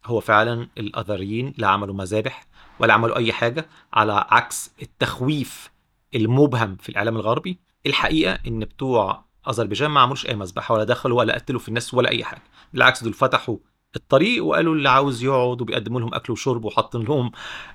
هو 0.05 0.19
فعلا 0.19 0.67
الأذريين 0.77 1.53
لا 1.57 1.67
عملوا 1.67 1.95
مذابح 1.95 2.45
ولا 2.79 2.93
عملوا 2.93 3.17
أي 3.17 3.33
حاجة 3.33 3.67
على 3.93 4.25
عكس 4.29 4.71
التخويف 4.81 5.71
المبهم 6.15 6.75
في 6.75 6.89
الإعلام 6.89 7.15
الغربي. 7.15 7.57
الحقيقة 7.85 8.39
إن 8.47 8.59
بتوع 8.59 9.23
أذربيجان 9.49 9.91
ما 9.91 10.01
عملوش 10.01 10.25
أي 10.25 10.35
مذبحة 10.35 10.75
ولا 10.75 10.83
دخلوا 10.83 11.17
ولا 11.17 11.35
قتلوا 11.35 11.59
في 11.59 11.69
الناس 11.69 11.93
ولا 11.93 12.09
أي 12.09 12.23
حاجة. 12.23 12.43
بالعكس 12.73 13.03
دول 13.03 13.13
فتحوا 13.13 13.57
الطريق 13.95 14.45
وقالوا 14.45 14.75
اللي 14.75 14.89
عاوز 14.89 15.23
يقعد 15.23 15.61
وبيقدموا 15.61 15.99
لهم 15.99 16.13
أكل 16.13 16.33
وشرب 16.33 16.65
وحاطين 16.65 17.03
لهم 17.03 17.31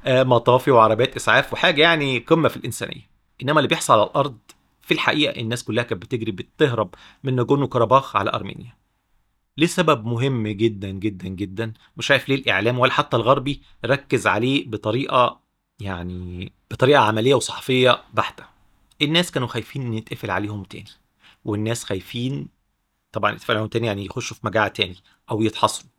مطافي 0.07 0.71
وعربيات 0.71 1.17
إسعاف 1.17 1.53
وحاجة 1.53 1.83
يعني 1.83 2.19
قمة 2.19 2.49
في 2.49 2.57
الإنسانية. 2.57 3.11
إنما 3.43 3.59
اللي 3.59 3.69
بيحصل 3.69 3.93
على 3.93 4.03
الأرض 4.03 4.39
في 4.83 4.95
الحقيقة 4.95 5.41
الناس 5.41 5.65
كلها 5.65 5.85
كانت 5.85 6.03
بتجري 6.03 6.33
بتهرب 6.33 6.95
من 7.25 7.37
ناجورنو 7.37 7.69
كاراباخ 7.69 8.17
على 8.17 8.31
أرمينيا. 8.31 8.77
لسبب 9.59 10.07
مهم 10.07 10.49
جدا 10.49 10.91
جدا 10.91 11.29
جدا 11.29 11.73
مش 11.97 12.11
عارف 12.11 12.29
ليه 12.29 12.35
الإعلام 12.37 12.79
ولا 12.79 12.93
حتى 12.93 13.17
الغربي 13.17 13.63
ركز 13.85 14.27
عليه 14.27 14.67
بطريقة 14.71 15.41
يعني 15.81 16.53
بطريقة 16.71 17.01
عملية 17.01 17.35
وصحفية 17.35 18.03
بحتة. 18.15 18.45
الناس 19.03 19.31
كانوا 19.31 19.49
خايفين 19.49 19.83
ان 19.83 19.95
يتقفل 19.95 20.31
عليهم 20.31 20.63
تاني 20.63 20.91
والناس 21.45 21.85
خايفين 21.85 22.49
طبعا 23.13 23.33
يتقفل 23.33 23.53
عليهم 23.55 23.69
تاني 23.69 23.87
يعني 23.87 24.05
يخشوا 24.05 24.37
في 24.37 24.47
مجاعة 24.47 24.69
تاني 24.69 24.97
أو 25.31 25.43
يتحصروا 25.43 25.91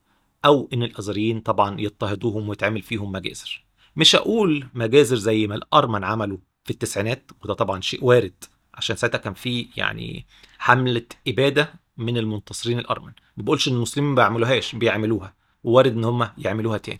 أو 0.46 0.70
إن 0.74 0.84
الأزريين 0.84 1.40
طبعا 1.40 1.82
يضطهدوهم 1.82 2.50
ويتعمل 2.50 2.82
فيهم 2.82 3.12
مجازر. 3.12 3.64
مش 3.96 4.16
هقول 4.16 4.68
مجازر 4.74 5.16
زي 5.16 5.48
ما 5.48 5.56
الأرمن 5.56 6.04
عملوا 6.04 6.38
في 6.64 6.72
التسعينات 6.72 7.32
وده 7.44 7.54
طبعا 7.54 7.82
شيء 7.82 8.04
وارد. 8.06 8.44
عشان 8.74 8.96
ساعتها 8.96 9.18
كان 9.18 9.34
في 9.34 9.68
يعني 9.78 10.26
حملة 10.60 11.06
إبادة 11.28 11.74
من 11.98 12.18
المنتصرين 12.18 12.80
الأرمن. 12.80 13.12
ما 13.38 13.44
بقولش 13.44 13.68
إن 13.68 13.74
المسلمين 13.74 14.10
ما 14.10 14.16
بيعملوهاش 14.16 14.76
بيعملوها. 14.76 15.34
ووارد 15.64 15.92
إن 15.92 16.04
هم 16.04 16.30
يعملوها 16.38 16.78
تاني. 16.78 17.00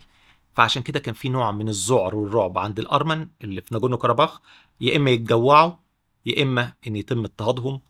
فعشان 0.54 0.82
كده 0.82 1.00
كان 1.00 1.14
في 1.14 1.28
نوع 1.28 1.52
من 1.52 1.68
الذعر 1.68 2.16
والرعب 2.16 2.58
عند 2.58 2.78
الأرمن 2.78 3.28
اللي 3.44 3.60
في 3.60 3.74
ناجورنو 3.74 3.96
كاراباخ 3.98 4.40
يا 4.80 4.96
إما 4.96 5.10
يتجوعوا 5.10 5.72
يا 6.26 6.42
إما 6.42 6.72
إن 6.86 6.96
يتم 6.96 7.18
اضطهادهم. 7.24 7.80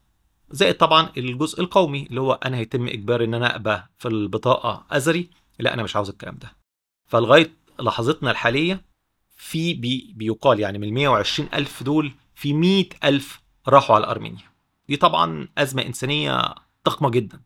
زائد 0.50 0.74
طبعا 0.74 1.08
الجزء 1.16 1.60
القومي 1.60 2.06
اللي 2.06 2.20
هو 2.20 2.32
أنا 2.32 2.56
هيتم 2.56 2.86
إجباري 2.86 3.24
إن 3.24 3.34
أنا 3.34 3.56
أبقى 3.56 3.90
في 3.98 4.08
البطاقة 4.08 4.86
أزري. 4.90 5.30
لا 5.58 5.74
أنا 5.74 5.82
مش 5.82 5.96
عاوز 5.96 6.08
الكلام 6.08 6.38
ده. 6.42 6.52
فلغاية 7.06 7.50
لحظتنا 7.80 8.30
الحالية 8.30 8.84
في 9.36 9.74
بي 9.74 10.12
بيقال 10.16 10.60
يعني 10.60 10.78
من 10.78 10.84
ال 10.88 10.92
120 10.94 11.48
ألف 11.54 11.82
دول 11.82 12.12
في 12.34 12.52
100 12.52 12.84
ألف 13.04 13.40
راحوا 13.68 13.96
على 13.96 14.06
أرمينيا. 14.06 14.44
دي 14.88 14.96
طبعا 14.96 15.48
أزمة 15.58 15.82
إنسانية 15.82 16.54
ضخمة 16.86 17.10
جدا. 17.10 17.40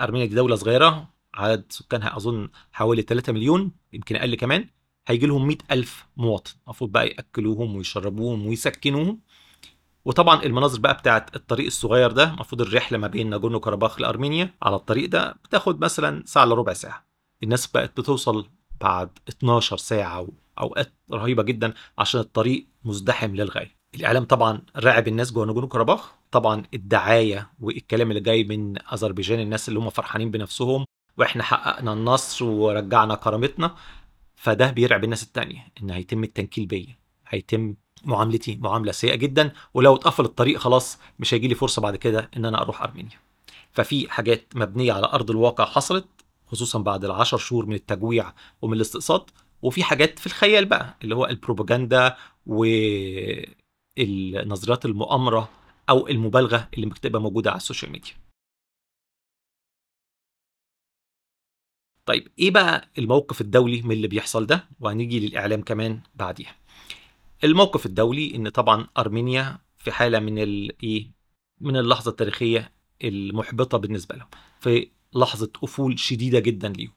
أرمينيا 0.00 0.26
دي 0.26 0.34
دولة 0.34 0.56
صغيرة 0.56 1.08
عدد 1.34 1.64
سكانها 1.68 2.16
أظن 2.16 2.48
حوالي 2.72 3.02
3 3.02 3.32
مليون 3.32 3.72
يمكن 3.92 4.16
أقل 4.16 4.34
كمان. 4.34 4.68
هيجي 5.08 5.26
لهم 5.26 5.46
100 5.46 5.56
ألف 5.70 6.06
مواطن 6.16 6.52
المفروض 6.64 6.92
بقى 6.92 7.08
يأكلوهم 7.08 7.76
ويشربوهم 7.76 8.46
ويسكنوهم. 8.46 9.20
وطبعا 10.04 10.42
المناظر 10.42 10.80
بقى 10.80 10.94
بتاعت 10.94 11.36
الطريق 11.36 11.66
الصغير 11.66 12.12
ده 12.12 12.24
المفروض 12.30 12.60
الرحلة 12.60 12.98
ما 12.98 13.06
بين 13.06 13.30
ناجورنو 13.30 13.60
كاراباخ 13.60 14.00
لأرمينيا 14.00 14.54
على 14.62 14.76
الطريق 14.76 15.08
ده 15.08 15.32
بتاخد 15.32 15.80
مثلا 15.84 16.22
ساعة 16.26 16.44
إلا 16.44 16.54
ربع 16.54 16.72
ساعة. 16.72 17.06
الناس 17.42 17.66
بقت 17.66 18.00
بتوصل 18.00 18.46
بعد 18.80 19.18
12 19.28 19.76
ساعة 19.76 20.28
واوقات 20.58 20.92
رهيبة 21.12 21.42
جدا 21.42 21.74
عشان 21.98 22.20
الطريق 22.20 22.66
مزدحم 22.84 23.34
للغاية. 23.36 23.79
الإعلام 23.94 24.24
طبعا 24.24 24.62
راعب 24.76 25.08
الناس 25.08 25.32
جوه 25.32 25.46
ناجورنو 25.46 25.68
كاراباخ 25.68 26.12
طبعا 26.30 26.62
الدعاية 26.74 27.50
والكلام 27.60 28.10
اللي 28.10 28.20
جاي 28.20 28.44
من 28.44 28.74
أذربيجان 28.92 29.40
الناس 29.40 29.68
اللي 29.68 29.78
هم 29.80 29.90
فرحانين 29.90 30.30
بنفسهم 30.30 30.84
وإحنا 31.18 31.42
حققنا 31.42 31.92
النصر 31.92 32.44
ورجعنا 32.44 33.14
كرامتنا 33.14 33.74
فده 34.36 34.70
بيرعب 34.70 35.04
الناس 35.04 35.22
التانية 35.22 35.68
إن 35.82 35.90
هيتم 35.90 36.24
التنكيل 36.24 36.66
بيا 36.66 36.96
هيتم 37.28 37.74
معاملتي 38.04 38.56
معاملة 38.62 38.92
سيئة 38.92 39.14
جدا 39.14 39.52
ولو 39.74 39.94
اتقفل 39.94 40.24
الطريق 40.24 40.58
خلاص 40.58 40.98
مش 41.18 41.34
هيجي 41.34 41.48
لي 41.48 41.54
فرصة 41.54 41.82
بعد 41.82 41.96
كده 41.96 42.30
إن 42.36 42.44
أنا 42.44 42.62
أروح 42.62 42.82
أرمينيا. 42.82 43.18
ففي 43.72 44.10
حاجات 44.10 44.52
مبنية 44.54 44.92
على 44.92 45.06
أرض 45.06 45.30
الواقع 45.30 45.64
حصلت 45.64 46.06
خصوصا 46.46 46.78
بعد 46.78 47.04
العشر 47.04 47.38
شهور 47.38 47.66
من 47.66 47.74
التجويع 47.74 48.32
ومن 48.62 48.76
الاستقصاد 48.76 49.22
وفي 49.62 49.82
حاجات 49.82 50.18
في 50.18 50.26
الخيال 50.26 50.64
بقى 50.64 50.94
اللي 51.02 51.14
هو 51.14 51.26
البروباجندا 51.26 52.16
والنظريات 53.98 54.84
المؤامرة 54.84 55.50
أو 55.88 56.08
المبالغة 56.08 56.68
اللي 56.74 56.86
بتبقى 56.86 57.22
موجودة 57.22 57.50
على 57.50 57.56
ال 57.56 57.61
social 57.61 57.92
media. 57.92 58.12
طيب 62.06 62.28
إيه 62.38 62.50
بقى 62.50 62.88
الموقف 62.98 63.40
الدولي 63.40 63.82
من 63.82 63.92
اللي 63.92 64.08
بيحصل 64.08 64.46
ده؟ 64.46 64.68
وهنيجي 64.80 65.20
للإعلام 65.28 65.62
كمان 65.62 66.00
بعديها. 66.14 66.56
الموقف 67.44 67.86
الدولي 67.86 68.34
إن 68.34 68.48
طبعا 68.48 68.86
أرمينيا 68.98 69.58
في 69.78 69.92
حالة 69.92 70.18
من 70.18 70.38
الايه 70.38 71.10
من 71.60 71.76
اللحظة 71.76 72.10
التاريخية 72.10 72.72
المحبطة 73.04 73.78
بالنسبة 73.78 74.16
لهم 74.16 74.28
في 74.60 74.90
لحظة 75.14 75.50
أفول 75.64 75.98
شديدة 75.98 76.38
جدا 76.40 76.68
ليهم. 76.68 76.92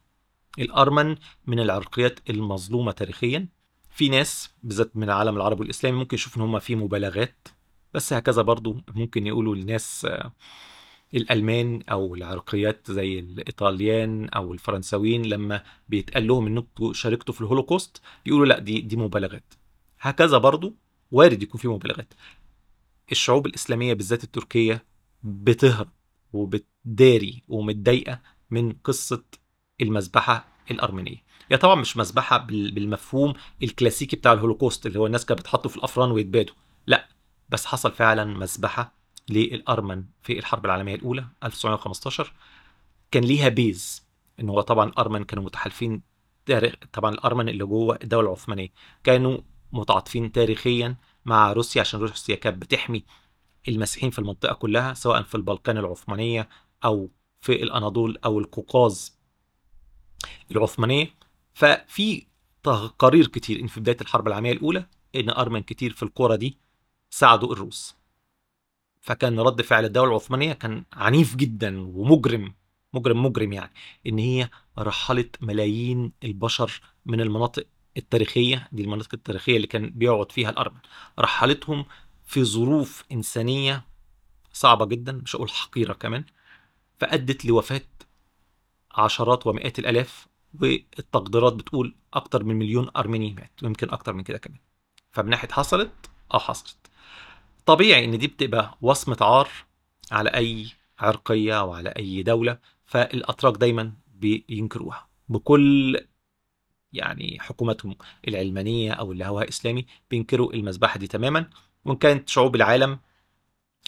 الأرمن 0.60 1.16
من 1.48 1.60
العرقيات 1.60 2.30
المظلومة 2.30 2.92
تاريخيا 2.92 3.48
في 3.94 4.10
ناس 4.10 4.54
بالذات 4.64 4.98
من 4.98 5.04
العالم 5.04 5.36
العربي 5.36 5.62
والإسلامي 5.62 5.98
ممكن 5.98 6.16
يشوفوا 6.16 6.44
إن 6.44 6.48
هم 6.48 6.60
في 6.60 6.76
مبالغات 6.76 7.48
بس 7.94 8.14
هكذا 8.14 8.42
برضو 8.42 8.78
ممكن 8.96 9.28
يقولوا 9.28 9.56
للناس 9.56 10.08
الألمان 11.14 11.84
أو 11.92 12.16
العرقيات 12.16 12.92
زي 12.92 13.20
الإيطاليان 13.20 14.30
أو 14.30 14.54
الفرنساويين 14.54 15.26
لما 15.26 15.64
بيتقال 15.90 16.28
لهم 16.28 16.48
إنكم 16.48 16.94
شاركتوا 16.94 17.34
في 17.34 17.42
الهولوكوست 17.42 18.02
يقولوا 18.26 18.46
لأ 18.46 18.60
دي 18.60 18.82
دي 18.82 18.96
مبالغات. 18.96 19.54
هكذا 20.00 20.38
برضو 20.38 20.76
وارد 21.12 21.44
يكون 21.44 21.62
في 21.62 21.68
مبالغات. 21.68 22.14
الشعوب 23.12 23.46
الإسلامية 23.46 23.94
بالذات 23.94 24.24
التركية 24.24 24.86
بتهرب 25.24 25.90
وبتداري 26.34 27.44
ومتضايقة 27.48 28.20
من 28.50 28.72
قصة 28.72 29.24
المذبحة 29.82 30.48
الأرمينية. 30.72 31.24
هي 31.52 31.58
طبعا 31.58 31.76
مش 31.76 31.98
مذبحه 31.98 32.38
بالمفهوم 32.38 33.34
الكلاسيكي 33.64 34.16
بتاع 34.16 34.34
الهولوكوست 34.34 34.86
اللي 34.86 35.00
هو 35.00 35.06
الناس 35.06 35.26
كانت 35.26 35.40
بتحطوا 35.40 35.72
في 35.72 35.78
الأفران 35.78 36.12
ويتبادوا. 36.12 36.56
لا 36.88 37.08
بس 37.50 37.66
حصل 37.66 37.92
فعلا 37.92 38.26
مذبحه 38.26 38.94
للأرمن 39.30 40.04
في 40.22 40.40
الحرب 40.40 40.66
العالمية 40.66 40.96
الأولى 40.96 41.26
1915 41.44 42.34
كان 43.12 43.24
ليها 43.24 43.50
بيز 43.50 44.04
إن 44.40 44.50
هو 44.50 44.62
طبعا 44.62 44.90
الارمن 44.90 45.24
كانوا 45.24 45.44
متحالفين 45.44 46.02
تاريخ 46.46 46.74
طبعا 46.94 47.14
الأرمن 47.14 47.50
اللي 47.50 47.66
جوه 47.66 48.00
الدولة 48.04 48.28
العثمانية 48.28 48.70
كانوا 49.04 49.38
متعاطفين 49.72 50.32
تاريخيا 50.32 50.96
مع 51.26 51.54
روسيا 51.54 51.82
عشان 51.82 52.00
روسيا 52.00 52.36
كانت 52.36 52.58
بتحمي 52.62 53.04
المسيحيين 53.68 54.12
في 54.12 54.20
المنطقة 54.20 54.54
كلها 54.54 54.94
سواء 54.94 55.22
في 55.24 55.36
البلقان 55.36 55.78
العثمانية 55.78 56.50
أو 56.86 57.10
في 57.42 57.64
الأناضول 57.64 58.18
أو 58.26 58.40
القوقاز 58.40 59.20
العثمانية. 60.52 61.08
ففي 61.54 62.26
تقارير 62.64 63.28
كتير 63.28 63.60
إن 63.60 63.68
في 63.68 63.80
بداية 63.80 63.98
الحرب 64.02 64.28
العالمية 64.28 64.52
الأولى 64.52 64.86
إن 65.16 65.30
ارمن 65.30 65.62
كتير 65.64 65.94
في 65.94 66.04
القرى 66.04 66.38
دي 66.38 66.58
ساعدوا 67.10 67.54
الروس. 67.54 67.96
فكان 69.02 69.40
رد 69.40 69.62
فعل 69.62 69.86
الدولة 69.86 70.10
العثمانية 70.12 70.54
كان 70.54 70.84
عنيف 70.94 71.36
جدا 71.36 71.82
ومجرم 71.82 72.54
مجرم 72.94 73.26
مجرم 73.26 73.54
يعني 73.54 73.72
إن 74.08 74.18
هي 74.20 74.50
رحلت 74.80 75.44
ملايين 75.44 76.12
البشر 76.24 76.82
من 77.06 77.22
المناطق 77.22 77.66
التاريخية 77.98 78.68
دي 78.72 78.84
المناطق 78.84 79.10
التاريخية 79.14 79.56
اللي 79.56 79.68
كان 79.68 79.90
بيقعد 79.90 80.32
فيها 80.32 80.50
الارمن 80.50 80.78
رحلتهم 81.20 81.86
في 82.26 82.44
ظروف 82.44 83.04
إنسانية 83.12 83.86
صعبة 84.54 84.86
جدا 84.86 85.12
مش 85.12 85.36
هقول 85.36 85.50
حقيرة 85.50 85.94
كمان 85.94 86.26
فأدت 87.00 87.46
لوفاة 87.46 87.82
عشرات 88.92 89.48
ومئات 89.48 89.80
الألاف 89.80 90.28
والتقديرات 90.62 91.54
بتقول 91.54 91.96
أكتر 92.14 92.44
من 92.44 92.56
مليون 92.56 92.90
أرميني 92.98 93.34
مات 93.34 93.64
ويمكن 93.64 93.90
أكتر 93.90 94.14
من 94.14 94.24
كده 94.24 94.38
كمان. 94.38 94.60
فمن 95.12 95.30
ناحية 95.30 95.48
حصلت 95.50 95.92
آه 96.34 96.40
حصلت. 96.40 96.78
طبيعي 97.66 98.06
إن 98.06 98.18
دي 98.18 98.28
بتبقى 98.28 98.78
وصمة 98.82 99.18
عار 99.22 99.50
على 100.12 100.30
أي 100.30 100.68
عرقية 101.00 101.60
أو 101.60 101.74
على 101.74 101.90
أي 101.90 102.24
دولة 102.24 102.58
فالأتراك 102.86 103.58
دايما 103.58 103.94
بينكروها. 104.16 105.08
بكل 105.30 106.00
يعني 106.94 107.38
حكوماتهم 107.40 107.96
العلمانية 108.28 108.92
أو 108.94 109.12
اللي 109.12 109.26
هو 109.26 109.40
إسلامي 109.40 109.86
بينكروا 110.12 110.54
المذبحه 110.54 111.00
دي 111.00 111.08
تماما 111.08 111.50
وإن 111.86 111.96
كانت 111.96 112.30
شعوب 112.30 112.56
العالم 112.56 113.00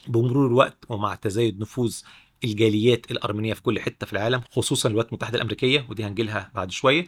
بمرور 0.07 0.47
الوقت 0.47 0.77
ومع 0.89 1.15
تزايد 1.15 1.59
نفوذ 1.59 2.01
الجاليات 2.43 3.11
الأرمينية 3.11 3.53
في 3.53 3.61
كل 3.61 3.79
حتة 3.79 4.05
في 4.07 4.13
العالم 4.13 4.41
خصوصا 4.51 4.89
الولايات 4.89 5.09
المتحدة 5.09 5.35
الأمريكية 5.35 5.85
ودي 5.89 6.03
هنجيلها 6.03 6.51
بعد 6.55 6.71
شوية 6.71 7.07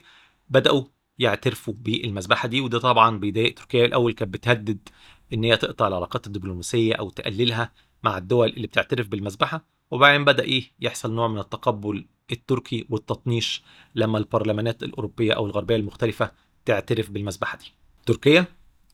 بدأوا 0.50 0.84
يعترفوا 1.20 1.74
بالمذبحه 1.78 2.48
دي 2.48 2.62
وده 2.62 2.80
طبعا 2.80 3.18
بيضايق 3.20 3.54
تركيا. 3.56 3.86
الأول 3.86 4.14
كانت 4.14 4.34
بتهدد 4.34 4.90
إن 5.34 5.44
هي 5.44 5.58
تقطع 5.58 5.88
العلاقات 5.88 6.28
الدبلوماسية 6.28 6.94
أو 6.94 7.10
تقللها 7.10 7.72
مع 8.04 8.18
الدول 8.18 8.50
اللي 8.50 8.68
بتعترف 8.68 9.08
بالمذبحه 9.08 9.66
وبعدين 9.92 10.26
بدأ 10.26 10.44
إيه؟ 10.44 10.72
يحصل 10.80 11.14
نوع 11.14 11.28
من 11.28 11.40
التقبل 11.40 12.06
التركي 12.32 12.86
والتطنيش 12.90 13.64
لما 13.96 14.18
البرلمانات 14.18 14.84
الأوروبية 14.84 15.34
أو 15.34 15.46
الغربية 15.46 15.76
المختلفة 15.76 16.32
تعترف 16.66 17.10
بالمذبحه 17.10 17.58
دي. 17.58 17.66
تركيا 18.06 18.46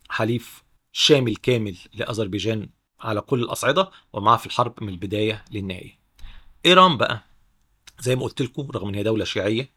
حليف 0.09 0.63
شامل 0.91 1.35
كامل 1.35 1.77
لأذربيجان 1.93 2.69
على 2.99 3.21
كل 3.21 3.43
الأصعدة 3.43 3.91
ومعها 4.13 4.37
في 4.37 4.45
الحرب 4.45 4.83
من 4.83 4.89
البداية 4.89 5.45
للنهاية. 5.51 6.02
إيران 6.65 6.97
بقى. 6.97 7.23
زي 7.99 8.15
ما 8.15 8.23
قلت 8.23 8.41
لكم 8.41 8.71
رغم 8.71 8.87
إن 8.89 8.95
هي 8.95 9.03
دولة 9.03 9.25
شيعية 9.25 9.69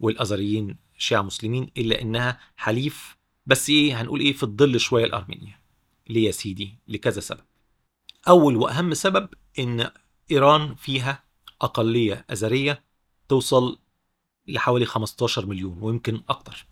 والأزريين 0.00 0.76
شيعة 0.98 1.22
مسلمين 1.22 1.70
إلا 1.76 2.02
إنها 2.02 2.40
حليف. 2.56 3.16
بس 3.46 3.70
إيه 3.70 4.00
هنقول 4.00 4.20
إيه 4.20 4.32
في 4.32 4.42
الظل 4.42 4.80
شوية 4.80 5.04
الارمينيا 5.04 5.58
ليه 6.08 6.26
يا 6.26 6.30
سيدي؟ 6.30 6.78
لكذا 6.88 7.20
سبب. 7.20 7.44
أول 8.28 8.56
وأهم 8.56 8.94
سبب 8.94 9.28
إن 9.58 9.90
إيران 10.30 10.74
فيها 10.74 11.24
أقلية 11.62 12.26
اثريه 12.30 12.84
توصل 13.28 13.78
لحوالي 14.46 14.84
15 14.86 15.46
مليون 15.46 15.78
ويمكن 15.82 16.22
أكتر. 16.28 16.66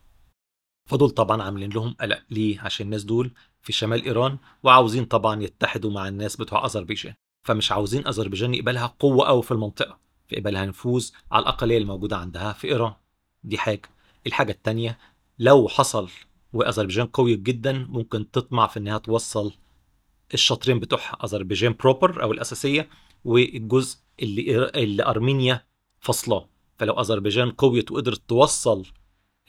فدول 0.91 1.11
طبعا 1.11 1.43
عاملين 1.43 1.71
لهم 1.71 1.95
قلق. 2.01 2.23
ليه؟ 2.31 2.61
عشان 2.61 2.87
الناس 2.87 3.05
دول 3.05 3.31
في 3.63 3.73
شمال 3.73 4.05
إيران 4.05 4.39
وعاوزين 4.63 5.05
طبعا 5.05 5.43
يتحدوا 5.43 5.91
مع 5.91 6.09
الناس 6.09 6.37
بتوع 6.37 6.67
اذربيجان 6.67 7.15
فمش 7.47 7.73
عاوزين 7.73 8.07
أذربيجان 8.07 8.55
يقبلها 8.55 8.87
قوة 8.87 9.27
قوي 9.27 9.43
في 9.43 9.51
المنطقة 9.51 9.99
فيقبلها 10.29 10.67
نفوذ 10.67 11.11
على 11.33 11.43
الاقليه 11.43 11.79
الموجودة 11.79 12.17
عندها 12.17 12.53
في 12.53 12.69
إيران. 12.69 12.93
دي 13.45 13.59
حاجة. 13.59 13.83
الحاجة 14.27 14.53
الثانية 14.53 14.99
لو 15.39 15.69
حصل 15.69 16.09
وأذربيجان 16.53 17.07
قوي 17.07 17.37
جدا 17.37 17.73
ممكن 17.73 18.31
تطمع 18.31 18.67
في 18.67 18.79
إنها 18.79 18.99
توصل 18.99 19.53
الشاطرين 20.35 20.79
بتوعها 20.81 21.19
أذربيجان 21.25 21.75
بروبر 21.81 22.23
أو 22.23 22.33
الأساسية 22.33 22.89
والجزء 23.25 23.99
اللي 24.23 24.69
اللي 24.69 25.07
أرمينيا 25.07 25.67
فصلاه 26.01 26.49
فلو 26.79 27.01
أذربيجان 27.01 27.51
قويت 27.51 27.93
وقدرت 27.93 28.23
توصل 28.29 28.87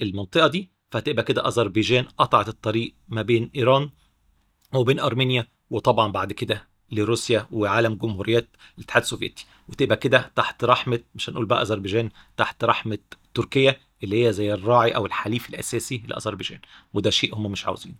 المنطقة 0.02 0.48
دي 0.48 0.72
فتبقى 0.92 1.24
كده 1.24 1.48
أذربيجان 1.48 2.04
قطعت 2.04 2.48
الطريق 2.48 2.96
ما 3.08 3.22
بين 3.22 3.52
إيران 3.56 3.90
وبين 4.76 5.00
أرمينيا 5.00 5.48
وطبعا 5.70 6.12
بعد 6.12 6.34
كده 6.34 6.68
لروسيا 6.92 7.48
وعالم 7.52 7.94
جمهوريات 7.96 8.48
الاتحاد 8.78 9.04
السوفيتي. 9.04 9.46
وتبقى 9.70 9.98
كده 9.98 10.32
تحت 10.36 10.64
رحمة 10.64 11.00
مش 11.16 11.30
هنقول 11.30 11.46
بقى 11.46 11.62
أذربيجان 11.62 12.10
تحت 12.38 12.64
رحمة 12.64 12.98
تركيا 13.34 13.76
اللي 14.04 14.26
هي 14.28 14.34
زي 14.34 14.54
الراعي 14.54 14.92
أو 14.92 15.06
الحليف 15.06 15.50
الأساسي 15.50 16.04
لأذربيجان. 16.08 16.60
وده 16.94 17.10
شيء 17.10 17.36
هم 17.36 17.52
مش 17.52 17.66
عاوزينه. 17.66 17.96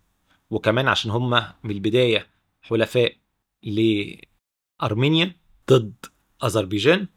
وكمان 0.50 0.88
عشان 0.88 1.12
هم 1.12 1.30
من 1.64 1.72
البداية 1.72 2.28
حلفاء 2.62 3.16
لأرمينيا 3.64 5.36
ضد 5.72 6.06
أذربيجان 6.44 7.08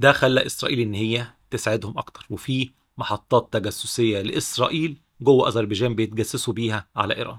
ده 0.00 0.12
خلى 0.12 0.46
إسرائيل 0.46 0.80
إن 0.80 0.94
هي 0.94 1.26
تساعدهم 1.50 1.98
أكتر. 1.98 2.26
وفي 2.30 2.70
محطات 2.98 3.52
تجسسية 3.52 4.22
لإسرائيل 4.22 4.96
جوه 5.20 5.48
أذربيجان 5.48 5.94
بيتجسسوا 5.94 6.54
بيها 6.54 6.88
على 6.96 7.16
إيران. 7.16 7.38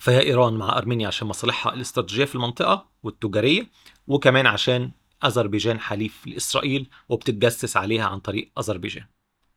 فهي 0.00 0.20
إيران 0.20 0.54
مع 0.54 0.78
أرمينيا 0.78 1.06
عشان 1.06 1.28
مصالحها 1.28 1.74
الاستراتيجية 1.74 2.24
في 2.24 2.34
المنطقة 2.34 2.86
والتجارية 3.02 3.70
وكمان 4.06 4.46
عشان 4.46 4.90
أذربيجان 5.24 5.80
حليف 5.80 6.26
لإسرائيل 6.26 6.90
وبتتجسس 7.08 7.76
عليها 7.76 8.04
عن 8.06 8.20
طريق 8.20 8.50
أذربيجان. 8.58 9.06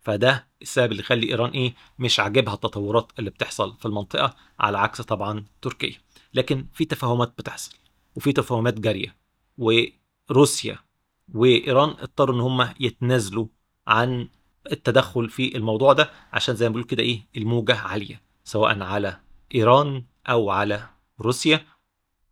فده 0.01 0.47
السبب 0.62 0.91
اللي 0.91 1.01
يخلي 1.03 1.29
إيران 1.29 1.49
إيه 1.49 1.73
مش 1.99 2.19
عاجبها 2.19 2.53
التطورات 2.53 3.12
اللي 3.19 3.29
بتحصل 3.29 3.77
في 3.79 3.86
المنطقة 3.86 4.36
على 4.60 4.77
عكس 4.77 5.01
طبعا 5.01 5.45
تركيا. 5.62 5.95
لكن 6.34 6.65
في 6.73 6.86
تفاهمات 6.86 7.34
بتحصل 7.38 7.75
وفي 8.15 8.34
تفاهمات 8.34 8.79
جارية 8.79 9.15
وروسيا 9.58 10.77
وإيران 11.34 11.89
اضطروا 11.89 12.36
إن 12.36 12.41
هم 12.41 12.69
يتنازلوا 12.79 13.47
عن 13.88 14.29
التدخل 14.71 15.29
في 15.29 15.58
الموضوع 15.58 15.93
ده 15.93 16.10
عشان 16.34 16.56
زي 16.56 16.65
ما 16.65 16.69
بيقولوا 16.69 16.88
كده 16.88 17.03
إيه 17.03 17.27
الموجة 17.38 17.75
عالية 17.77 18.21
سواء 18.43 18.82
على 18.84 19.19
إيران 19.56 20.06
أو 20.30 20.50
على 20.50 20.89
روسيا 21.22 21.66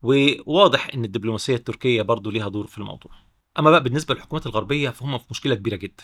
وواضح 0.01 0.89
إن 0.93 1.05
الدبلوماسية 1.05 1.55
التركية 1.55 2.01
برضو 2.01 2.29
ليها 2.31 2.49
دور 2.49 2.67
في 2.67 2.77
الموضوع. 2.77 3.11
أما 3.59 3.71
بقى 3.71 3.83
بالنسبة 3.83 4.13
للحكومات 4.13 4.45
الغربية 4.45 4.89
فهم 4.89 5.17
في 5.17 5.25
مشكلة 5.31 5.55
كبيرة 5.55 5.75
جدا. 5.75 6.03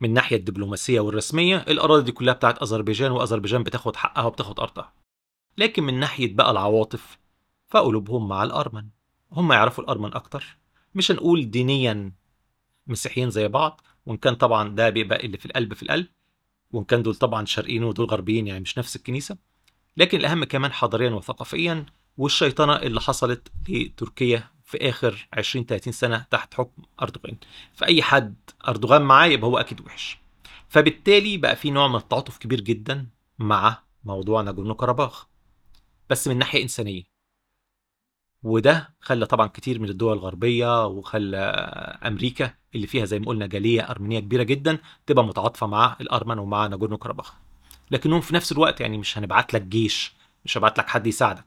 من 0.00 0.08
الناحيه 0.08 0.36
الدبلوماسية 0.36 1.00
والرسمية 1.00 1.56
الأراضي 1.56 2.02
دي 2.02 2.12
كلها 2.12 2.34
بتاعت 2.34 2.62
أذربيجان 2.62 3.12
وأذربيجان 3.12 3.62
بتاخد 3.62 3.96
حقها 3.96 4.24
وبتاخد 4.24 4.60
أرضها. 4.60 4.92
لكن 5.58 5.82
من 5.82 6.00
ناحية 6.00 6.34
بقى 6.34 6.50
العواطف 6.50 7.18
فقلوبهم 7.68 8.28
مع 8.28 8.42
الأرمن. 8.42 8.88
هم 9.32 9.52
يعرفوا 9.52 9.84
الأرمن 9.84 10.14
أكتر. 10.14 10.58
مش 10.94 11.10
هنقول 11.10 11.50
دينيا 11.50 12.12
مسيحيين 12.86 13.30
زي 13.30 13.48
بعض 13.48 13.80
وإن 14.06 14.16
كان 14.16 14.34
طبعا 14.34 14.68
ده 14.68 14.90
بيبقى 14.90 15.26
اللي 15.26 15.38
في 15.38 15.46
القلب 15.46 15.74
في 15.74 15.82
القلب 15.82 16.06
وإن 16.72 16.84
كان 16.84 17.02
دول 17.02 17.14
طبعا 17.14 17.44
شرقيين 17.44 17.84
ودول 17.84 18.06
غربيين 18.06 18.46
يعني 18.46 18.60
مش 18.60 18.78
نفس 18.78 18.96
الكنيسة. 18.96 19.36
لكن 19.96 20.18
الأهم 20.18 20.44
كمان 20.44 20.72
حضاريا 20.72 21.10
وثقافيا 21.10 21.86
والشيطنة 22.16 22.76
اللي 22.76 23.00
حصلت 23.00 23.48
لتركيا 23.68 24.50
في 24.64 24.88
آخر 24.88 25.28
20 25.32 25.66
30 25.66 25.92
سنة 25.92 26.26
تحت 26.30 26.54
حكم 26.54 26.82
أردوغان. 27.02 27.36
فأي 27.74 28.02
حد 28.02 28.36
أردوغان 28.68 29.02
معاه 29.02 29.26
يبقى 29.26 29.46
هو 29.50 29.58
أكيد 29.58 29.80
وحش. 29.80 30.18
فبالتالي 30.68 31.36
بقى 31.36 31.56
في 31.56 31.70
نوع 31.70 31.88
من 31.88 31.96
التعاطف 31.96 32.38
كبير 32.38 32.60
جدا 32.60 33.06
مع 33.38 33.82
موضوع 34.04 34.42
ناجورنو 34.42 34.74
كاراباخ 34.74 35.26
بس 36.10 36.28
من 36.28 36.38
ناحية 36.38 36.62
إنسانية. 36.62 37.02
وده 38.42 38.94
خلى 39.00 39.26
طبعا 39.26 39.46
كتير 39.46 39.78
من 39.78 39.88
الدول 39.88 40.12
الغربية 40.16 40.86
وخلى 40.86 41.36
أمريكا 42.06 42.54
اللي 42.74 42.86
فيها 42.86 43.04
زي 43.04 43.18
ما 43.18 43.26
قلنا 43.26 43.46
جالية 43.46 43.90
أرمينية 43.90 44.20
كبيرة 44.20 44.42
جدا 44.42 44.78
تبقى 45.06 45.24
متعاطفة 45.24 45.66
مع 45.66 45.96
الأرمن 46.00 46.38
ومع 46.38 46.66
ناجورنو 46.66 46.98
كاراباخ 46.98 47.34
لكنهم 47.90 48.20
في 48.20 48.34
نفس 48.34 48.52
الوقت 48.52 48.80
يعني 48.80 48.98
مش 48.98 49.18
هنبعت 49.18 49.54
لك 49.54 49.62
جيش 49.62 50.14
مش 50.44 50.58
هبعت 50.58 50.78
لك 50.78 50.88
حد 50.88 51.06
يساعدك. 51.06 51.44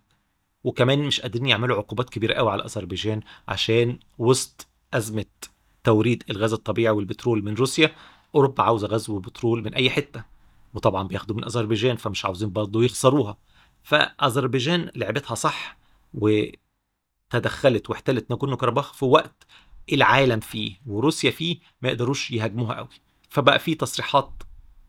وكمان 0.63 0.99
مش 1.03 1.21
قادرين 1.21 1.45
يعملوا 1.45 1.77
عقوبات 1.77 2.09
كبيرة 2.09 2.33
قوي 2.33 2.51
على 2.51 2.63
أذربيجان 2.65 3.21
عشان 3.47 3.99
وسط 4.17 4.67
أزمة 4.93 5.25
توريد 5.83 6.23
الغاز 6.29 6.53
الطبيعي 6.53 6.93
والبترول 6.93 7.43
من 7.43 7.53
روسيا 7.53 7.91
أوروبا 8.35 8.63
عاوزة 8.63 8.87
غاز 8.87 9.09
وبترول 9.09 9.63
من 9.63 9.73
أي 9.73 9.89
حتة. 9.89 10.23
وطبعا 10.73 11.07
بياخدوا 11.07 11.35
من 11.35 11.43
أذربيجان 11.43 11.95
فمش 11.95 12.25
عاوزين 12.25 12.49
برضه 12.49 12.83
يخسروها. 12.83 13.37
فأذربيجان 13.83 14.91
لعبتها 14.95 15.35
صح 15.35 15.77
وتدخلت 16.13 17.89
واحتلت 17.89 18.29
ناجورنو 18.31 18.57
كاراباخ 18.57 18.93
في 18.93 19.05
وقت 19.05 19.45
العالم 19.93 20.39
فيه 20.39 20.75
وروسيا 20.85 21.31
فيه 21.31 21.59
ما 21.81 21.89
يقدروش 21.89 22.31
يهاجموها 22.31 22.75
قوي. 22.75 22.87
فبقى 23.29 23.59
في 23.59 23.75
تصريحات 23.75 24.43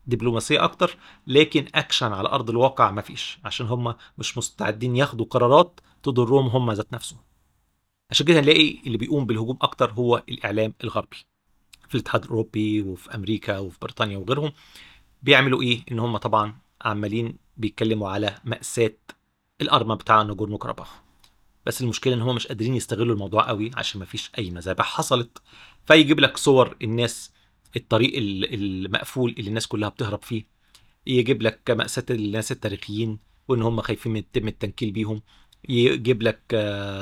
دبلوماسية 0.07 0.63
أكتر 0.63 0.97
لكن 1.27 1.65
أكشن 1.75 2.13
على 2.13 2.29
أرض 2.29 2.49
الواقع 2.49 2.91
ما 2.91 3.01
فيش 3.01 3.39
عشان 3.45 3.65
هم 3.67 3.95
مش 4.17 4.37
مستعدين 4.37 4.95
ياخدوا 4.95 5.25
قرارات 5.25 5.79
تضرهم 6.03 6.47
هم 6.47 6.71
ذات 6.71 6.93
نفسهم. 6.93 7.19
عشان 8.11 8.25
كده 8.25 8.41
نلاقي 8.41 8.77
اللي 8.85 8.97
بيقوم 8.97 9.25
بالهجوم 9.25 9.57
أكتر 9.61 9.91
هو 9.91 10.23
الإعلام 10.29 10.73
الغربي. 10.83 11.17
في 11.87 11.95
الاتحاد 11.95 12.23
الأوروبي 12.23 12.81
وفي 12.81 13.15
أمريكا 13.15 13.57
وفي 13.57 13.77
بريطانيا 13.81 14.17
وغيرهم 14.17 14.51
بيعملوا 15.23 15.61
إيه؟ 15.61 15.83
إن 15.91 15.99
هم 15.99 16.17
طبعا 16.17 16.55
عمالين 16.81 17.37
بيتكلموا 17.57 18.09
على 18.09 18.35
مأساة 18.43 18.93
الارمى 19.61 19.95
بتاع 19.95 20.21
ناجورنو 20.21 20.57
كاراباخ 20.57 21.01
بس 21.65 21.81
المشكلة 21.81 22.13
إن 22.13 22.21
هم 22.21 22.35
مش 22.35 22.47
قادرين 22.47 22.75
يستغلوا 22.75 23.13
الموضوع 23.13 23.47
قوي 23.47 23.71
عشان 23.75 23.99
ما 23.99 24.05
فيش 24.05 24.31
أي 24.37 24.51
مذابح 24.51 24.85
حصلت. 24.85 25.41
فيجيب 25.85 26.19
لك 26.19 26.37
صور 26.37 26.75
الناس 26.81 27.31
الطريق 27.79 28.11
المقفول 28.17 29.35
اللي 29.39 29.49
الناس 29.49 29.67
كلها 29.67 29.89
بتهرب 29.89 30.23
فيه 30.23 30.45
يجيب 31.07 31.41
لك 31.41 31.71
مأساة 31.71 32.05
الناس 32.09 32.51
التاريخيين 32.51 33.19
وإن 33.47 33.61
هم 33.61 33.81
خايفين 33.81 34.11
من 34.11 34.19
يتم 34.19 34.47
التنكيل 34.47 34.91
بيهم 34.91 35.21
يجيب 35.69 36.23
لك 36.23 36.41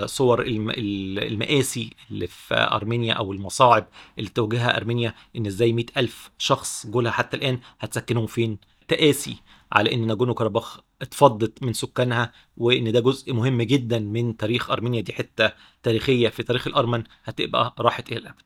صور 0.06 0.42
المآسي 0.48 1.90
اللي 2.12 2.28
في 2.28 2.56
أرمينيا 2.56 3.14
أو 3.14 3.32
المصاعب 3.34 3.88
اللي 4.20 4.30
توجهها 4.30 4.78
أرمينيا 4.78 5.14
إن 5.36 5.46
إزاي 5.46 5.74
مئة 5.74 6.00
ألف 6.00 6.32
شخص 6.38 6.88
جولها 6.88 7.12
حتى 7.12 7.38
الآن 7.38 7.60
هتسكنهم 7.80 8.28
فين؟ 8.28 8.58
تقاسي 8.88 9.36
على 9.72 9.94
إن 9.94 10.08
ناجونو 10.08 10.34
كاراباخ 10.34 10.80
اتفضت 11.02 11.64
من 11.64 11.74
سكانها 11.74 12.32
وإن 12.58 12.92
ده 12.92 13.00
جزء 13.00 13.34
مهم 13.34 13.62
جدا 13.62 14.00
من 14.00 14.38
تاريخ 14.38 14.72
أرمينيا 14.72 15.02
دي 15.02 15.14
حتة 15.14 15.52
تاريخية 15.84 16.30
في 16.30 16.44
تاريخ 16.44 16.68
الأرمن 16.68 17.04
هتبقى 17.24 17.76
راحت 17.80 18.12
إلى 18.12 18.18
الأبد. 18.20 18.42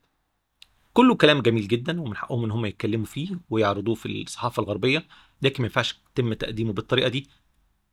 كله 0.94 1.16
كلام 1.16 1.42
جميل 1.42 1.68
جدا 1.68 2.02
ومن 2.02 2.16
حقهم 2.16 2.44
إن 2.44 2.52
هم 2.52 2.66
يتكلموا 2.66 3.06
فيه 3.06 3.40
ويعرضوه 3.50 3.96
في 3.96 4.06
الصحافة 4.06 4.64
الغربية. 4.64 5.08
لكن 5.42 5.64
ما 5.64 5.68
ينفعش 5.68 6.00
يتم 6.12 6.34
تقديمه 6.34 6.74
بالطريقة 6.74 7.08
دي 7.08 7.30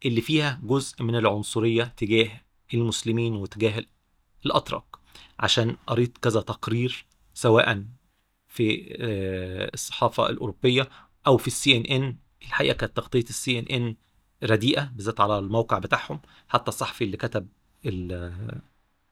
اللي 0.05 0.21
فيها 0.21 0.61
جزء 0.63 1.03
من 1.03 1.17
العنصرية 1.17 1.85
تجاه 1.85 2.41
المسلمين 2.75 3.35
وتجاه 3.35 3.85
الأتراك. 4.47 4.85
عشان 5.39 5.77
قريت 5.87 6.19
كذا 6.19 6.41
تقرير 6.41 7.07
سواء 7.35 7.85
في 8.49 8.87
الصحافة 9.75 10.31
الأوروبية 10.31 10.89
أو 11.27 11.37
في 11.37 11.47
السي 11.47 11.77
إن 11.77 11.83
إن. 11.83 12.17
الحقيقة 12.43 12.75
كانت 12.75 12.97
تغطية 12.97 13.21
السي 13.21 13.59
إن 13.59 13.65
إن 13.65 13.97
رديئة 14.43 14.85
بالذات 14.85 15.21
على 15.21 15.39
الموقع 15.39 15.79
بتاعهم. 15.79 16.21
حتى 16.49 16.69
الصحفي 16.69 17.05
اللي 17.05 17.17
كتب 17.17 17.49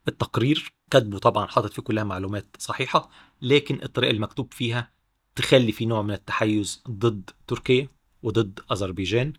التقرير 0.08 0.72
كاتبه 0.90 1.18
طبعا 1.18 1.46
حاطط 1.46 1.72
فيه 1.72 1.82
كلها 1.82 2.04
معلومات 2.04 2.56
صحيحة 2.58 3.10
لكن 3.42 3.82
الطريقة 3.82 4.10
المكتوب 4.10 4.52
فيها 4.54 4.90
تخلي 5.36 5.72
في 5.72 5.86
نوع 5.86 6.02
من 6.02 6.10
التحيز 6.14 6.82
ضد 6.90 7.30
تركيا 7.46 7.88
وضد 8.22 8.60
أذربيجان. 8.72 9.32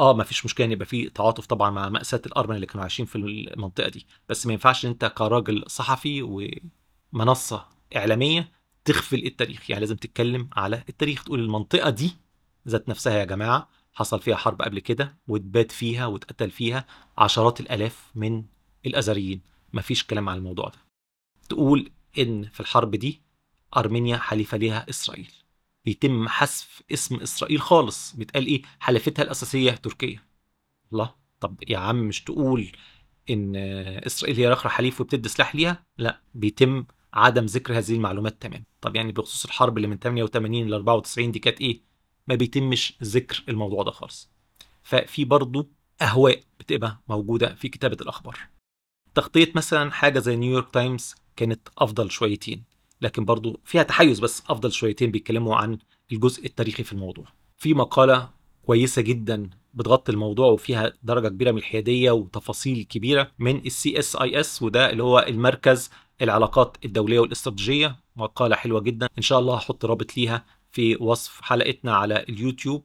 آه 0.00 0.14
ما 0.14 0.24
فيش 0.24 0.44
مشكلة 0.44 0.66
يبقى 0.66 0.86
في 0.86 1.10
تعاطف 1.10 1.46
طبعا 1.46 1.70
مع 1.70 1.88
مأساة 1.88 2.22
الارمن 2.26 2.54
اللي 2.56 2.66
كانوا 2.66 2.82
عايشين 2.82 3.06
في 3.06 3.16
المنطقة 3.16 3.88
دي. 3.88 4.06
بس 4.28 4.46
ما 4.46 4.52
ينفعش 4.52 4.86
أنت 4.86 5.04
كراجل 5.04 5.64
صحفي 5.66 6.22
ومنصة 7.12 7.68
إعلامية 7.96 8.52
تغفل 8.84 9.26
التاريخ. 9.26 9.70
يعني 9.70 9.80
لازم 9.80 9.96
تتكلم 9.96 10.50
على 10.52 10.84
التاريخ 10.88 11.24
تقول 11.24 11.40
المنطقة 11.40 11.90
دي 11.90 12.16
ذات 12.68 12.88
نفسها 12.88 13.18
يا 13.18 13.24
جماعة 13.24 13.68
حصل 13.92 14.20
فيها 14.20 14.36
حرب 14.36 14.62
قبل 14.62 14.78
كده 14.78 15.18
واتبات 15.28 15.72
فيها 15.72 16.06
واتقتل 16.06 16.50
فيها 16.50 16.86
عشرات 17.18 17.60
الآلاف 17.60 18.10
من 18.14 18.44
الأزريين. 18.86 19.40
مفيش 19.72 20.04
كلام 20.04 20.28
على 20.28 20.38
الموضوع 20.38 20.68
ده. 20.68 20.78
تقول 21.48 21.90
إن 22.18 22.44
في 22.44 22.60
الحرب 22.60 22.90
دي 22.96 23.20
أرمينيا 23.76 24.16
حليفة 24.16 24.56
ليها 24.56 24.86
إسرائيل. 24.90 25.32
بيتم 25.84 26.28
حذف 26.28 26.82
اسم 26.92 27.16
إسرائيل 27.16 27.60
خالص. 27.60 28.16
بيتقال 28.16 28.46
إيه؟ 28.46 28.62
حليفتها 28.80 29.22
الأساسية 29.22 29.70
تركيا. 29.70 30.22
الله 30.92 31.14
طب 31.40 31.56
يا 31.68 31.78
عم 31.78 31.96
مش 31.96 32.22
تقول 32.24 32.72
إن 33.30 33.56
إسرائيل 34.06 34.36
هي 34.36 34.52
اخر 34.52 34.68
حليف 34.68 35.00
وبتدي 35.00 35.28
سلاح 35.28 35.54
ليها؟ 35.54 35.84
لا 35.98 36.20
بيتم 36.34 36.84
عدم 37.14 37.44
ذكر 37.44 37.78
هذه 37.78 37.94
المعلومات 37.94 38.42
تمام 38.42 38.64
طب 38.80 38.96
يعني 38.96 39.12
بخصوص 39.12 39.44
الحرب 39.44 39.76
اللي 39.76 39.88
من 39.88 39.98
88 39.98 40.68
ل 40.68 40.74
94 40.74 41.32
دي 41.32 41.38
كانت 41.38 41.60
إيه؟ 41.60 41.80
ما 42.26 42.34
بيتمش 42.34 42.94
ذكر 43.02 43.44
الموضوع 43.48 43.82
ده 43.82 43.90
خالص. 43.90 44.30
ففي 44.82 45.24
برضه 45.24 45.70
أهواء 46.02 46.40
بتبقى 46.60 47.00
موجودة 47.08 47.54
في 47.54 47.68
كتابة 47.68 47.96
الأخبار. 48.00 48.38
تغطيه 49.14 49.52
مثلا 49.54 49.90
حاجة 49.90 50.18
زي 50.18 50.36
نيويورك 50.36 50.70
تايمز 50.70 51.14
كانت 51.36 51.68
أفضل 51.78 52.10
شويتين 52.10 52.64
لكن 53.00 53.24
برضو 53.24 53.60
فيها 53.64 53.82
تحيز 53.82 54.20
بس 54.20 54.42
أفضل 54.48 54.72
شويتين 54.72 55.10
بيتكلموا 55.10 55.56
عن 55.56 55.78
الجزء 56.12 56.46
التاريخي 56.46 56.82
في 56.84 56.92
الموضوع. 56.92 57.24
في 57.56 57.74
مقالة 57.74 58.30
كويسة 58.66 59.02
جدا 59.02 59.50
بتغطي 59.74 60.12
الموضوع 60.12 60.46
وفيها 60.46 60.92
درجة 61.02 61.28
كبيرة 61.28 61.50
من 61.52 61.58
الحيادية 61.58 62.10
وتفاصيل 62.10 62.84
كبيرة 62.84 63.30
من 63.38 63.56
ال 63.66 63.98
CSIS 63.98 64.62
وده 64.62 64.90
اللي 64.90 65.02
هو 65.02 65.18
المركز 65.28 65.90
العلاقات 66.22 66.76
الدولية 66.84 67.18
والاستراتيجية. 67.20 67.96
مقالة 68.16 68.56
حلوة 68.56 68.80
جدا 68.80 69.08
إن 69.18 69.22
شاء 69.22 69.38
الله 69.38 69.56
هحط 69.56 69.84
رابط 69.84 70.16
ليها 70.16 70.44
في 70.72 70.96
وصف 70.96 71.40
حلقتنا 71.40 71.96
على 71.96 72.22
اليوتيوب 72.28 72.84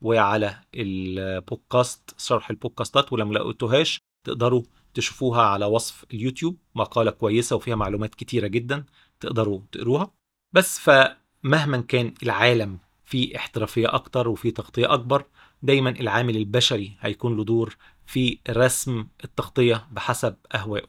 وعلى 0.00 0.56
البودكاست 0.74 2.14
شرح 2.18 2.50
البودكاستات 2.50 3.12
ولو 3.12 3.26
ما 3.26 3.34
لقيتوهاش 3.34 4.00
تقدروا 4.24 4.62
تشوفوها 4.94 5.42
على 5.42 5.64
وصف 5.64 6.04
اليوتيوب 6.14 6.56
مقالة 6.74 7.10
كويسة 7.10 7.56
وفيها 7.56 7.74
معلومات 7.76 8.14
كتيرة 8.14 8.46
جدا 8.46 8.84
تقدروا 9.20 9.60
تقروها. 9.72 10.10
بس 10.52 10.78
فمهما 10.78 11.80
كان 11.88 12.14
العالم 12.22 12.78
في 13.04 13.36
احترافية 13.36 13.94
أكتر 13.94 14.28
وفي 14.28 14.50
تغطية 14.50 14.94
أكبر. 14.94 15.24
دايما 15.62 15.90
العامل 15.90 16.36
البشري 16.36 16.96
هيكون 17.00 17.36
له 17.36 17.44
دور 17.44 17.76
في 18.06 18.38
رسم 18.50 19.06
التغطية 19.24 19.86
بحسب 19.92 20.36
أهوائه 20.54 20.86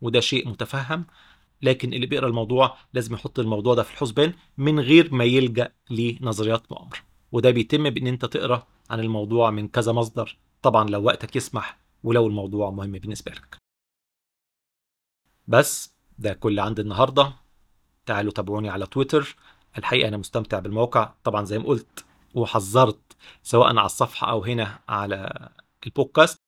وده 0.00 0.20
شيء 0.20 0.48
متفهم. 0.48 1.04
لكن 1.62 1.92
اللي 1.92 2.06
بيقرأ 2.06 2.26
الموضوع 2.28 2.76
لازم 2.94 3.14
يحط 3.14 3.38
الموضوع 3.38 3.74
ده 3.74 3.82
في 3.82 3.92
الحسبان 3.92 4.32
من 4.58 4.80
غير 4.80 5.14
ما 5.14 5.24
يلجأ 5.24 5.72
لنظريات 5.90 6.72
مؤامرة. 6.72 6.98
وده 7.32 7.50
بيتم 7.50 7.90
بإن 7.90 8.06
أنت 8.06 8.24
تقرأ 8.24 8.66
عن 8.90 9.00
الموضوع 9.00 9.50
من 9.50 9.68
كذا 9.68 9.92
مصدر. 9.92 10.36
طبعا 10.62 10.90
لو 10.90 11.02
وقتك 11.02 11.36
يسمح 11.36 11.83
ولو 12.04 12.26
الموضوع 12.26 12.70
مهم 12.70 12.92
بالنسبة 12.92 13.32
لك. 13.32 13.56
بس 15.46 15.94
ده 16.18 16.34
كل 16.34 16.60
عندي 16.60 16.82
النهاردة. 16.82 17.32
تعالوا 18.06 18.32
تابعوني 18.32 18.68
على 18.68 18.86
تويتر. 18.86 19.36
الحقيقة 19.78 20.08
أنا 20.08 20.16
مستمتع 20.16 20.58
بالموقع. 20.58 21.12
طبعا 21.24 21.44
زي 21.44 21.58
ما 21.58 21.64
قلت 21.64 22.04
وحذرت 22.34 23.16
سواء 23.42 23.68
على 23.68 23.86
الصفحة 23.86 24.30
أو 24.30 24.44
هنا 24.44 24.78
على 24.88 25.48
البودكاست. 25.86 26.38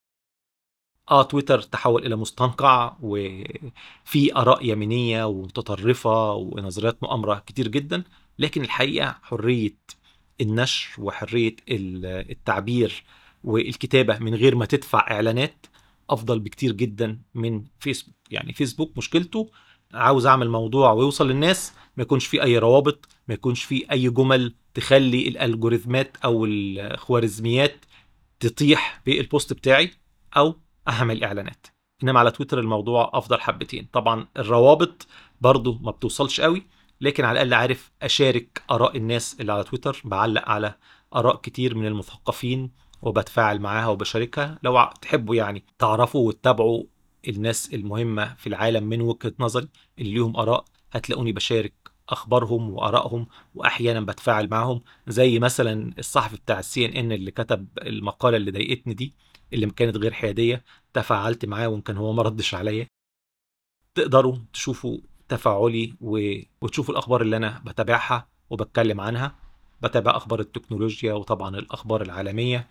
آه 1.11 1.23
تويتر 1.23 1.63
تحول 1.63 2.07
إلى 2.07 2.17
مستنقع 2.17 2.97
وفي 3.03 4.37
آراء 4.37 4.65
يمينية 4.67 5.25
ومتطرفة 5.25 6.33
ونظريات 6.35 7.03
مؤامرة 7.03 7.39
كتير 7.47 7.69
جدا. 7.69 8.05
لكن 8.39 8.63
الحقيقة 8.63 9.19
حرية 9.23 9.77
النشر 10.41 11.03
وحرية 11.03 11.57
التعبير 11.69 13.05
والكتابة 13.47 14.19
من 14.19 14.35
غير 14.35 14.55
ما 14.55 14.67
تدفع 14.67 15.11
إعلانات 15.11 15.67
أفضل 16.11 16.41
بكتير 16.41 16.73
جدا 16.73 17.19
من 17.35 17.65
فيسبوك. 17.79 18.15
يعني 18.31 18.53
فيسبوك 18.53 18.99
مشكلته 18.99 19.51
عاوز 19.95 20.27
أعمل 20.27 20.51
موضوع 20.51 20.93
ويوصل 20.93 21.29
للناس 21.29 21.73
ما 21.97 22.03
يكونش 22.03 22.27
فيه 22.27 22.43
أي 22.43 22.59
روابط 22.59 23.09
ما 23.29 23.35
يكونش 23.35 23.65
فيه 23.65 23.87
أي 23.93 24.11
جمل 24.11 24.55
تخلي 24.75 25.29
الالجوريثمات 25.29 26.17
أو 26.25 26.45
الخوارزميات 26.45 27.85
تطيح 28.41 29.03
بالبوست 29.07 29.53
بتاعي 29.53 29.91
أو 30.37 30.55
اعمل 30.89 31.25
اعلانات 31.25 31.67
إنما 32.03 32.21
على 32.21 32.31
تويتر 32.31 32.59
الموضوع 32.59 33.11
أفضل 33.15 33.41
حبتين. 33.41 33.89
طبعا 33.93 34.27
الروابط 34.37 35.07
برضو 35.41 35.79
ما 35.83 35.91
بتوصلش 35.91 36.41
قوي 36.41 36.63
لكن 37.01 37.25
على 37.25 37.43
الأقل 37.43 37.55
عارف 37.55 37.93
أشارك 38.03 38.63
آراء 38.71 38.97
الناس 38.97 39.37
اللي 39.41 39.53
على 39.53 39.65
تويتر 39.65 40.03
بعلق 40.05 40.49
على 40.49 40.75
آراء 41.15 41.37
كتير 41.37 41.75
من 41.75 41.87
المثقفين 41.87 42.71
وبتفاعل 43.03 43.59
معاها 43.61 43.87
وبشاركها. 43.89 44.59
لو 44.63 44.91
تحبوا 45.03 45.35
يعني 45.35 45.65
تعرفوا 45.79 46.29
وتتابعوا 46.29 46.85
الناس 47.29 47.75
المهمة 47.75 48.35
في 48.35 48.47
العالم 48.47 48.85
من 48.85 49.01
وجهة 49.01 49.33
نظري 49.39 49.69
اللي 49.99 50.15
ليهم 50.15 50.37
آراء 50.37 50.65
هتلاقوني 50.93 51.33
بشارك 51.33 51.75
أخبارهم 52.09 52.71
وآرائهم 52.71 53.27
وأحيانا 53.55 54.01
بتفاعل 54.01 54.49
معهم 54.49 54.83
زي 55.09 55.39
مثلا 55.39 55.93
الصحفي 55.99 56.37
بتاع 56.37 56.59
السي 56.59 56.87
ان 56.87 56.93
ان 56.97 57.13
اللي 57.13 57.31
كتب 57.31 57.67
المقالة 57.83 58.37
اللي 58.37 58.51
ضايقتني 58.51 58.95
دي 58.95 59.15
اللي 59.53 59.71
كانت 59.71 59.97
غير 59.97 60.13
حيادية 60.13 60.65
تفاعلت 60.95 61.45
معاه 61.45 61.69
ويمكن 61.69 61.97
هو 61.97 62.13
ما 62.13 62.23
ردش 62.23 62.55
عليا. 62.55 62.87
تقدروا 63.95 64.37
تشوفوا 64.53 64.99
تفاعلي 65.29 65.95
و... 66.01 66.39
وتشوفوا 66.61 66.95
الأخبار 66.95 67.23
اللي 67.23 67.37
أنا 67.37 67.63
بتابعها 67.67 68.29
وبتكلم 68.51 69.01
عنها. 69.01 69.35
بتابع 69.83 70.17
أخبار 70.17 70.41
التكنولوجيا 70.41 71.13
وطبعا 71.13 71.57
الأخبار 71.59 72.03
العالمية. 72.03 72.69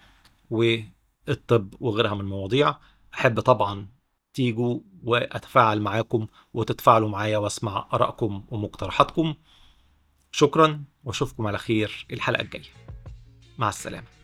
والطب 0.50 1.74
وغيرها 1.80 2.14
من 2.14 2.22
المواضيع. 2.22 2.76
أحب 3.14 3.40
طبعا 3.40 3.88
تيجوا 4.34 4.80
وأتفاعل 5.04 5.82
معاكم 5.82 6.28
وتتفاعلوا 6.54 7.10
معايا 7.10 7.38
وأسمع 7.38 7.88
آرائكم 7.94 8.46
ومقترحاتكم. 8.50 9.34
شكرا 10.32 10.84
وأشوفكم 11.04 11.48
على 11.48 11.58
خير 11.58 12.08
الحلقة 12.12 12.42
الجاية. 12.42 12.70
مع 13.58 13.70
السلامة. 13.70 14.15